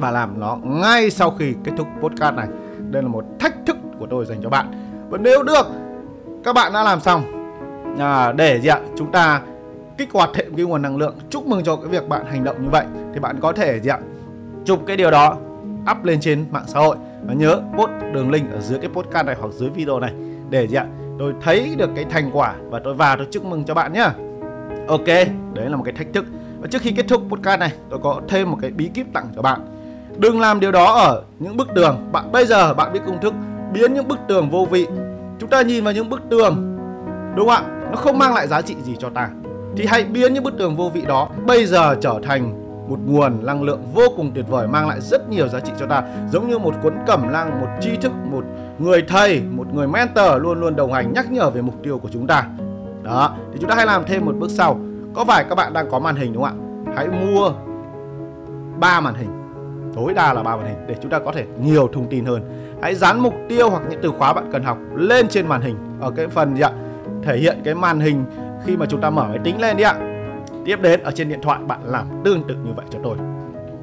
và 0.00 0.10
làm 0.10 0.40
nó 0.40 0.58
ngay 0.64 1.10
sau 1.10 1.30
khi 1.30 1.54
kết 1.64 1.72
thúc 1.76 1.86
podcast 2.00 2.36
này. 2.36 2.48
Đây 2.90 3.02
là 3.02 3.08
một 3.08 3.24
thách 3.38 3.54
thức 3.66 3.76
của 3.98 4.06
tôi 4.10 4.26
dành 4.26 4.42
cho 4.42 4.48
bạn. 4.48 4.70
Và 5.10 5.18
nếu 5.18 5.42
được 5.42 5.66
các 6.44 6.52
bạn 6.52 6.72
đã 6.72 6.82
làm 6.82 7.00
xong. 7.00 7.22
À, 7.98 8.32
để 8.32 8.60
gì 8.60 8.68
ạ? 8.68 8.80
Chúng 8.96 9.12
ta 9.12 9.42
kích 9.98 10.12
hoạt 10.12 10.30
thêm 10.34 10.56
cái 10.56 10.66
nguồn 10.66 10.82
năng 10.82 10.96
lượng. 10.96 11.14
Chúc 11.30 11.46
mừng 11.46 11.64
cho 11.64 11.76
cái 11.76 11.86
việc 11.86 12.08
bạn 12.08 12.26
hành 12.26 12.44
động 12.44 12.62
như 12.62 12.68
vậy. 12.68 12.84
Thì 13.14 13.20
bạn 13.20 13.36
có 13.40 13.52
thể 13.52 13.80
gì 13.80 13.90
ạ? 13.90 13.98
Chụp 14.64 14.80
cái 14.86 14.96
điều 14.96 15.10
đó 15.10 15.36
up 15.90 16.04
lên 16.04 16.20
trên 16.20 16.44
mạng 16.50 16.64
xã 16.66 16.80
hội. 16.80 16.96
Và 17.26 17.34
nhớ 17.34 17.60
post 17.78 17.90
đường 18.12 18.30
link 18.30 18.52
ở 18.52 18.60
dưới 18.60 18.78
cái 18.78 18.90
podcast 18.90 19.26
này 19.26 19.36
hoặc 19.40 19.52
dưới 19.52 19.70
video 19.70 20.00
này. 20.00 20.14
Để 20.50 20.68
gì 20.68 20.76
ạ? 20.76 20.86
Tôi 21.18 21.34
thấy 21.40 21.74
được 21.76 21.90
cái 21.94 22.04
thành 22.04 22.30
quả 22.32 22.54
và 22.70 22.80
tôi 22.84 22.94
vào, 22.94 23.16
tôi 23.16 23.26
chúc 23.30 23.44
mừng 23.44 23.64
cho 23.64 23.74
bạn 23.74 23.92
nhá. 23.92 24.12
Ok, 24.88 25.06
đấy 25.54 25.70
là 25.70 25.76
một 25.76 25.82
cái 25.84 25.94
thách 25.94 26.12
thức. 26.12 26.24
Và 26.60 26.68
trước 26.68 26.82
khi 26.82 26.92
kết 26.92 27.04
thúc 27.08 27.22
podcast 27.28 27.60
này, 27.60 27.72
tôi 27.90 27.98
có 28.02 28.20
thêm 28.28 28.50
một 28.50 28.58
cái 28.60 28.70
bí 28.70 28.90
kíp 28.94 29.06
tặng 29.12 29.28
cho 29.36 29.42
bạn. 29.42 29.60
Đừng 30.18 30.40
làm 30.40 30.60
điều 30.60 30.72
đó 30.72 30.94
ở 30.94 31.22
những 31.38 31.56
bức 31.56 31.68
tường. 31.74 32.08
Bạn 32.12 32.32
bây 32.32 32.46
giờ 32.46 32.74
bạn 32.74 32.92
biết 32.92 33.00
công 33.06 33.20
thức 33.20 33.34
biến 33.72 33.94
những 33.94 34.08
bức 34.08 34.18
tường 34.28 34.50
vô 34.50 34.66
vị. 34.70 34.86
Chúng 35.38 35.50
ta 35.50 35.62
nhìn 35.62 35.84
vào 35.84 35.92
những 35.92 36.08
bức 36.08 36.20
tường, 36.30 36.76
đúng 37.36 37.48
không 37.48 37.64
ạ? 37.66 37.88
Nó 37.90 37.96
không 37.96 38.18
mang 38.18 38.34
lại 38.34 38.48
giá 38.48 38.62
trị 38.62 38.76
gì 38.82 38.96
cho 38.98 39.10
ta. 39.10 39.28
Thì 39.76 39.86
hãy 39.86 40.04
biến 40.04 40.34
những 40.34 40.44
bức 40.44 40.58
tường 40.58 40.76
vô 40.76 40.90
vị 40.94 41.02
đó 41.06 41.28
bây 41.46 41.66
giờ 41.66 41.96
trở 42.00 42.20
thành 42.22 42.66
một 42.88 42.98
nguồn 43.06 43.46
năng 43.46 43.62
lượng 43.62 43.82
vô 43.94 44.02
cùng 44.16 44.30
tuyệt 44.34 44.44
vời, 44.48 44.68
mang 44.68 44.88
lại 44.88 45.00
rất 45.00 45.28
nhiều 45.28 45.48
giá 45.48 45.60
trị 45.60 45.72
cho 45.78 45.86
ta. 45.86 46.02
Giống 46.30 46.48
như 46.48 46.58
một 46.58 46.74
cuốn 46.82 46.94
cẩm 47.06 47.32
năng 47.32 47.60
một 47.60 47.66
tri 47.80 47.96
thức, 47.96 48.12
một 48.30 48.44
người 48.78 49.04
thầy, 49.08 49.42
một 49.50 49.74
người 49.74 49.86
mentor 49.86 50.42
luôn 50.42 50.60
luôn 50.60 50.76
đồng 50.76 50.92
hành 50.92 51.12
nhắc 51.12 51.32
nhở 51.32 51.50
về 51.50 51.62
mục 51.62 51.74
tiêu 51.82 51.98
của 51.98 52.08
chúng 52.12 52.26
ta. 52.26 52.44
Đó, 53.02 53.34
thì 53.52 53.58
chúng 53.60 53.70
ta 53.70 53.76
hãy 53.76 53.86
làm 53.86 54.02
thêm 54.06 54.24
một 54.24 54.34
bước 54.38 54.50
sau. 54.50 54.80
Có 55.14 55.24
phải 55.24 55.44
các 55.48 55.54
bạn 55.54 55.72
đang 55.72 55.90
có 55.90 55.98
màn 55.98 56.16
hình 56.16 56.32
đúng 56.32 56.42
không 56.42 56.86
ạ? 56.86 56.92
Hãy 56.96 57.08
mua 57.08 57.52
ba 58.78 59.00
màn 59.00 59.14
hình. 59.14 59.28
Tối 59.96 60.14
đa 60.14 60.32
là 60.32 60.42
ba 60.42 60.56
màn 60.56 60.66
hình, 60.66 60.76
để 60.88 60.94
chúng 61.02 61.10
ta 61.10 61.18
có 61.18 61.32
thể 61.32 61.44
nhiều 61.60 61.88
thông 61.92 62.08
tin 62.08 62.24
hơn. 62.24 62.42
Hãy 62.82 62.94
dán 62.94 63.20
mục 63.20 63.34
tiêu 63.48 63.70
hoặc 63.70 63.82
những 63.90 64.00
từ 64.02 64.12
khóa 64.18 64.32
bạn 64.32 64.50
cần 64.52 64.62
học 64.62 64.78
lên 64.94 65.28
trên 65.28 65.46
màn 65.46 65.60
hình, 65.60 65.76
ở 66.00 66.10
cái 66.10 66.28
phần 66.28 66.56
gì 66.56 66.62
ạ? 66.62 66.70
Thể 67.22 67.36
hiện 67.36 67.58
cái 67.64 67.74
màn 67.74 68.00
hình 68.00 68.24
khi 68.64 68.76
mà 68.76 68.86
chúng 68.86 69.00
ta 69.00 69.10
mở 69.10 69.24
máy 69.28 69.38
tính 69.44 69.60
lên 69.60 69.76
đi 69.76 69.82
ạ. 69.82 69.94
Tiếp 70.64 70.76
đến, 70.82 71.02
ở 71.02 71.10
trên 71.10 71.28
điện 71.28 71.40
thoại 71.42 71.58
bạn 71.66 71.80
làm 71.84 72.06
tương 72.24 72.42
tự 72.48 72.54
như 72.54 72.72
vậy 72.76 72.86
cho 72.90 72.98
tôi. 73.04 73.16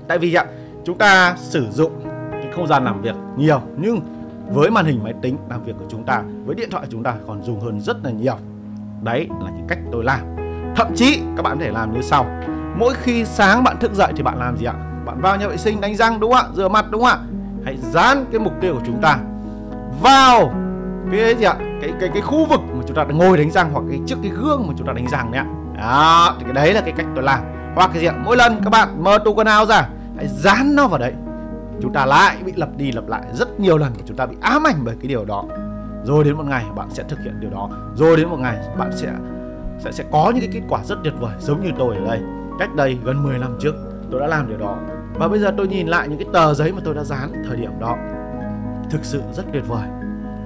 Tại 0.08 0.18
vì 0.18 0.34
ạ, 0.34 0.46
chúng 0.84 0.98
ta 0.98 1.36
sử 1.38 1.66
dụng 1.72 1.92
cái 2.32 2.52
không 2.56 2.68
gian 2.68 2.84
làm 2.84 3.02
việc 3.02 3.16
nhiều, 3.38 3.62
nhưng 3.78 4.00
với 4.50 4.72
màn 4.72 4.86
hình 4.86 5.04
máy 5.04 5.14
tính 5.22 5.38
làm 5.50 5.64
việc 5.64 5.74
của 5.80 5.86
chúng 5.90 6.04
ta, 6.04 6.24
với 6.46 6.56
điện 6.56 6.70
thoại 6.72 6.86
chúng 6.90 7.04
ta 7.04 7.14
còn 7.28 7.44
dùng 7.44 7.60
hơn 7.60 7.82
rất 7.82 7.98
là 8.04 8.12
nhiều. 8.12 8.38
Đấy 9.04 9.28
là 9.44 9.50
những 9.50 9.68
cách 9.68 9.80
tôi 9.92 10.04
làm. 10.04 10.20
Thậm 10.76 10.88
chí 10.96 11.22
các 11.36 11.42
bạn 11.42 11.58
có 11.58 11.66
thể 11.66 11.72
làm 11.72 11.94
như 11.94 12.02
sau. 12.02 12.26
Mỗi 12.78 12.94
khi 12.94 13.26
sáng 13.26 13.64
bạn 13.64 13.78
thức 13.80 13.94
dậy 13.94 14.14
thì 14.16 14.24
bạn 14.24 14.40
làm 14.40 14.58
gì 14.58 14.66
ạ? 14.66 14.74
Bạn 15.06 15.22
vào 15.22 15.38
nhà 15.38 15.48
vệ 15.48 15.58
sinh 15.58 15.82
đánh 15.82 15.96
răng 15.96 16.20
đúng 16.20 16.32
không 16.32 16.46
ạ? 16.46 16.54
Rửa 16.54 16.68
mặt 16.68 16.86
đúng 16.92 17.02
không 17.02 17.10
ạ? 17.10 17.18
Hãy 17.66 17.78
dán 17.78 18.26
cái 18.32 18.40
mục 18.40 18.54
tiêu 18.62 18.74
của 18.74 18.82
chúng 18.86 19.02
ta 19.02 19.18
vào 20.02 20.54
cái 21.12 21.36
gì 21.36 21.46
ạ? 21.46 21.56
Cái 21.82 21.94
cái 22.00 22.10
cái 22.14 22.22
khu 22.22 22.46
vực 22.46 22.60
mà 22.74 22.84
chúng 22.88 22.98
ta 22.98 23.04
ngồi 23.04 23.38
đánh 23.38 23.52
răng 23.52 23.70
hoặc 23.74 23.84
cái 23.90 24.00
trước 24.06 24.16
cái 24.24 24.32
gương 24.32 24.68
mà 24.68 24.74
chúng 24.78 24.88
ta 24.88 24.94
đánh 24.94 25.08
răng 25.08 25.32
đấy 25.32 25.42
ạ. 25.42 25.48
Đó, 25.82 26.36
thì 26.40 26.44
cái 26.44 26.54
đấy 26.54 26.74
là 26.74 26.82
cái 26.82 26.94
cách 26.98 27.06
tôi 27.16 27.24
làm. 27.24 27.40
Hoặc 27.76 27.90
cái 27.94 28.02
gì 28.02 28.08
ạ? 28.08 28.14
Mỗi 28.26 28.38
lần 28.38 28.62
các 28.64 28.70
bạn 28.70 29.04
mở 29.04 29.18
tủ 29.26 29.34
quần 29.34 29.48
áo 29.48 29.66
ra, 29.66 29.90
hãy 30.18 30.28
dán 30.28 30.76
nó 30.76 30.88
vào 30.88 31.00
đấy 31.00 31.14
chúng 31.82 31.94
ta 31.94 32.06
lại 32.06 32.38
bị 32.46 32.54
lặp 32.56 32.78
đi 32.78 32.92
lặp 32.92 33.08
lại 33.08 33.24
rất 33.34 33.60
nhiều 33.60 33.78
lần 33.78 33.94
chúng 34.06 34.18
ta 34.18 34.26
bị 34.26 34.36
ám 34.42 34.68
ảnh 34.68 34.78
bởi 34.84 34.96
cái 35.00 35.08
điều 35.08 35.26
đó. 35.26 35.44
Rồi 36.04 36.24
đến 36.24 36.38
một 36.38 36.44
ngày 36.44 36.66
bạn 36.76 36.88
sẽ 36.90 37.04
thực 37.10 37.20
hiện 37.20 37.40
điều 37.40 37.50
đó. 37.50 37.70
Rồi 37.96 38.18
đến 38.18 38.30
một 38.30 38.40
ngày 38.40 38.58
bạn 38.78 38.92
sẽ 38.96 39.14
sẽ 39.80 39.92
sẽ 39.92 40.04
có 40.12 40.32
những 40.36 40.40
cái 40.40 40.50
kết 40.54 40.62
quả 40.70 40.84
rất 40.84 40.96
tuyệt 41.04 41.14
vời 41.20 41.34
giống 41.40 41.64
như 41.64 41.70
tôi 41.78 41.96
ở 41.96 42.06
đây. 42.06 42.20
Cách 42.60 42.76
đây 42.76 42.98
gần 43.04 43.24
10 43.24 43.40
năm 43.40 43.58
trước 43.60 43.76
tôi 44.12 44.20
đã 44.20 44.28
làm 44.28 44.48
điều 44.48 44.58
đó. 44.58 44.78
Và 45.14 45.28
bây 45.28 45.40
giờ 45.40 45.54
tôi 45.58 45.68
nhìn 45.68 45.88
lại 45.88 46.08
những 46.08 46.18
cái 46.18 46.28
tờ 46.34 46.54
giấy 46.54 46.72
mà 46.72 46.82
tôi 46.84 46.94
đã 46.94 47.04
dán 47.04 47.44
thời 47.48 47.58
điểm 47.58 47.72
đó. 47.80 47.98
Thực 48.90 49.06
sự 49.06 49.22
rất 49.34 49.44
tuyệt 49.54 49.64
vời. 49.68 49.88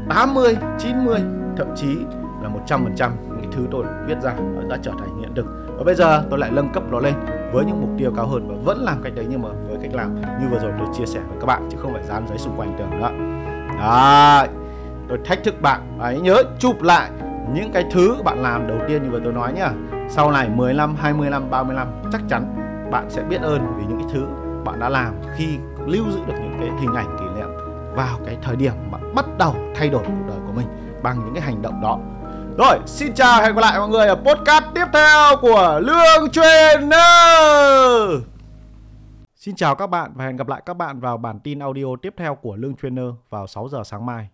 80, 0.10 0.58
90, 0.80 1.20
thậm 1.58 1.68
chí 1.76 1.98
là 2.44 2.50
100% 2.68 3.12
những 3.28 3.40
cái 3.42 3.50
thứ 3.52 3.68
tôi 3.72 3.86
viết 4.08 4.22
ra 4.22 4.34
đã 4.70 4.78
trở 4.82 4.92
thành 5.00 5.20
hiện 5.20 5.36
thực. 5.36 5.46
Và 5.78 5.84
bây 5.84 5.96
giờ 5.96 6.24
tôi 6.30 6.40
lại 6.40 6.52
nâng 6.52 6.70
cấp 6.74 6.84
nó 6.92 7.00
lên 7.00 7.14
với 7.54 7.66
những 7.66 7.82
mục 7.82 7.90
tiêu 7.98 8.12
cao 8.16 8.28
hơn 8.28 8.48
và 8.48 8.56
vẫn 8.64 8.84
làm 8.84 9.02
cách 9.04 9.14
đấy 9.16 9.26
nhưng 9.30 9.42
mà 9.42 9.50
với 9.68 9.78
cách 9.82 9.92
làm 9.94 10.16
như 10.16 10.48
vừa 10.52 10.60
rồi 10.60 10.72
tôi 10.80 10.88
chia 10.98 11.06
sẻ 11.06 11.20
với 11.30 11.38
các 11.40 11.46
bạn 11.46 11.70
chứ 11.72 11.78
không 11.82 11.94
phải 11.94 12.04
dán 12.04 12.28
giấy 12.28 12.38
xung 12.38 12.58
quanh 12.58 12.76
tường 12.78 12.90
nữa. 12.90 13.12
Đó 13.80 14.46
tôi 15.10 15.18
thách 15.26 15.44
thức 15.44 15.62
bạn. 15.62 15.98
Hãy 16.02 16.20
nhớ 16.20 16.44
chụp 16.60 16.82
lại 16.82 17.10
những 17.54 17.72
cái 17.72 17.86
thứ 17.92 18.16
bạn 18.26 18.42
làm 18.42 18.68
đầu 18.68 18.78
tiên 18.88 19.04
như 19.04 19.10
vừa 19.10 19.20
tôi 19.24 19.34
nói 19.34 19.54
nhá. 19.54 19.72
Sau 20.10 20.32
này 20.32 20.50
10 20.50 20.74
năm 20.74 20.96
20 20.96 21.30
năm 21.30 21.50
30 21.50 21.76
năm 21.76 21.88
chắc 22.12 22.22
chắn 22.30 22.56
bạn 22.92 23.10
sẽ 23.10 23.24
biết 23.24 23.42
ơn 23.42 23.62
vì 23.78 23.84
những 23.88 23.98
cái 23.98 24.08
thứ 24.14 24.26
bạn 24.66 24.80
đã 24.80 24.90
làm 24.90 25.14
khi 25.36 25.58
lưu 25.86 26.06
giữ 26.12 26.20
được 26.28 26.34
những 26.42 26.58
cái 26.60 26.70
hình 26.80 26.94
ảnh 26.94 27.18
kỷ 27.20 27.26
niệm 27.40 27.50
vào 27.96 28.18
cái 28.26 28.38
thời 28.42 28.56
điểm 28.56 28.74
bạn 28.92 29.16
bắt 29.16 29.26
đầu 29.38 29.56
thay 29.76 29.90
đổi 29.90 30.04
cuộc 30.08 30.28
đời 30.28 30.38
của 30.48 30.54
mình 30.54 30.68
bằng 31.04 31.20
những 31.26 31.34
cái 31.34 31.44
hành 31.44 31.62
động 31.62 31.82
đó 31.82 32.00
rồi, 32.58 32.80
xin 32.86 33.14
chào 33.14 33.42
hẹn 33.42 33.56
gặp 33.56 33.62
lại 33.62 33.80
mọi 33.80 33.90
người 33.90 34.08
ở 34.08 34.16
podcast 34.16 34.66
tiếp 34.76 34.86
theo 34.94 35.38
của 35.42 35.80
Lương 35.84 36.30
Trainer 36.32 36.94
Xin 39.36 39.56
chào 39.56 39.76
các 39.76 39.88
bạn 39.88 40.12
và 40.16 40.26
hẹn 40.26 40.38
gặp 40.38 40.48
lại 40.48 40.62
các 40.66 40.74
bạn 40.74 41.00
vào 41.00 41.18
bản 41.18 41.40
tin 41.40 41.60
audio 41.60 41.86
tiếp 42.02 42.14
theo 42.18 42.36
của 42.36 42.56
Lương 42.56 42.76
Trainer 42.76 43.06
vào 43.30 43.48
6 43.48 43.70
giờ 43.70 43.84
sáng 43.86 44.06
mai. 44.06 44.30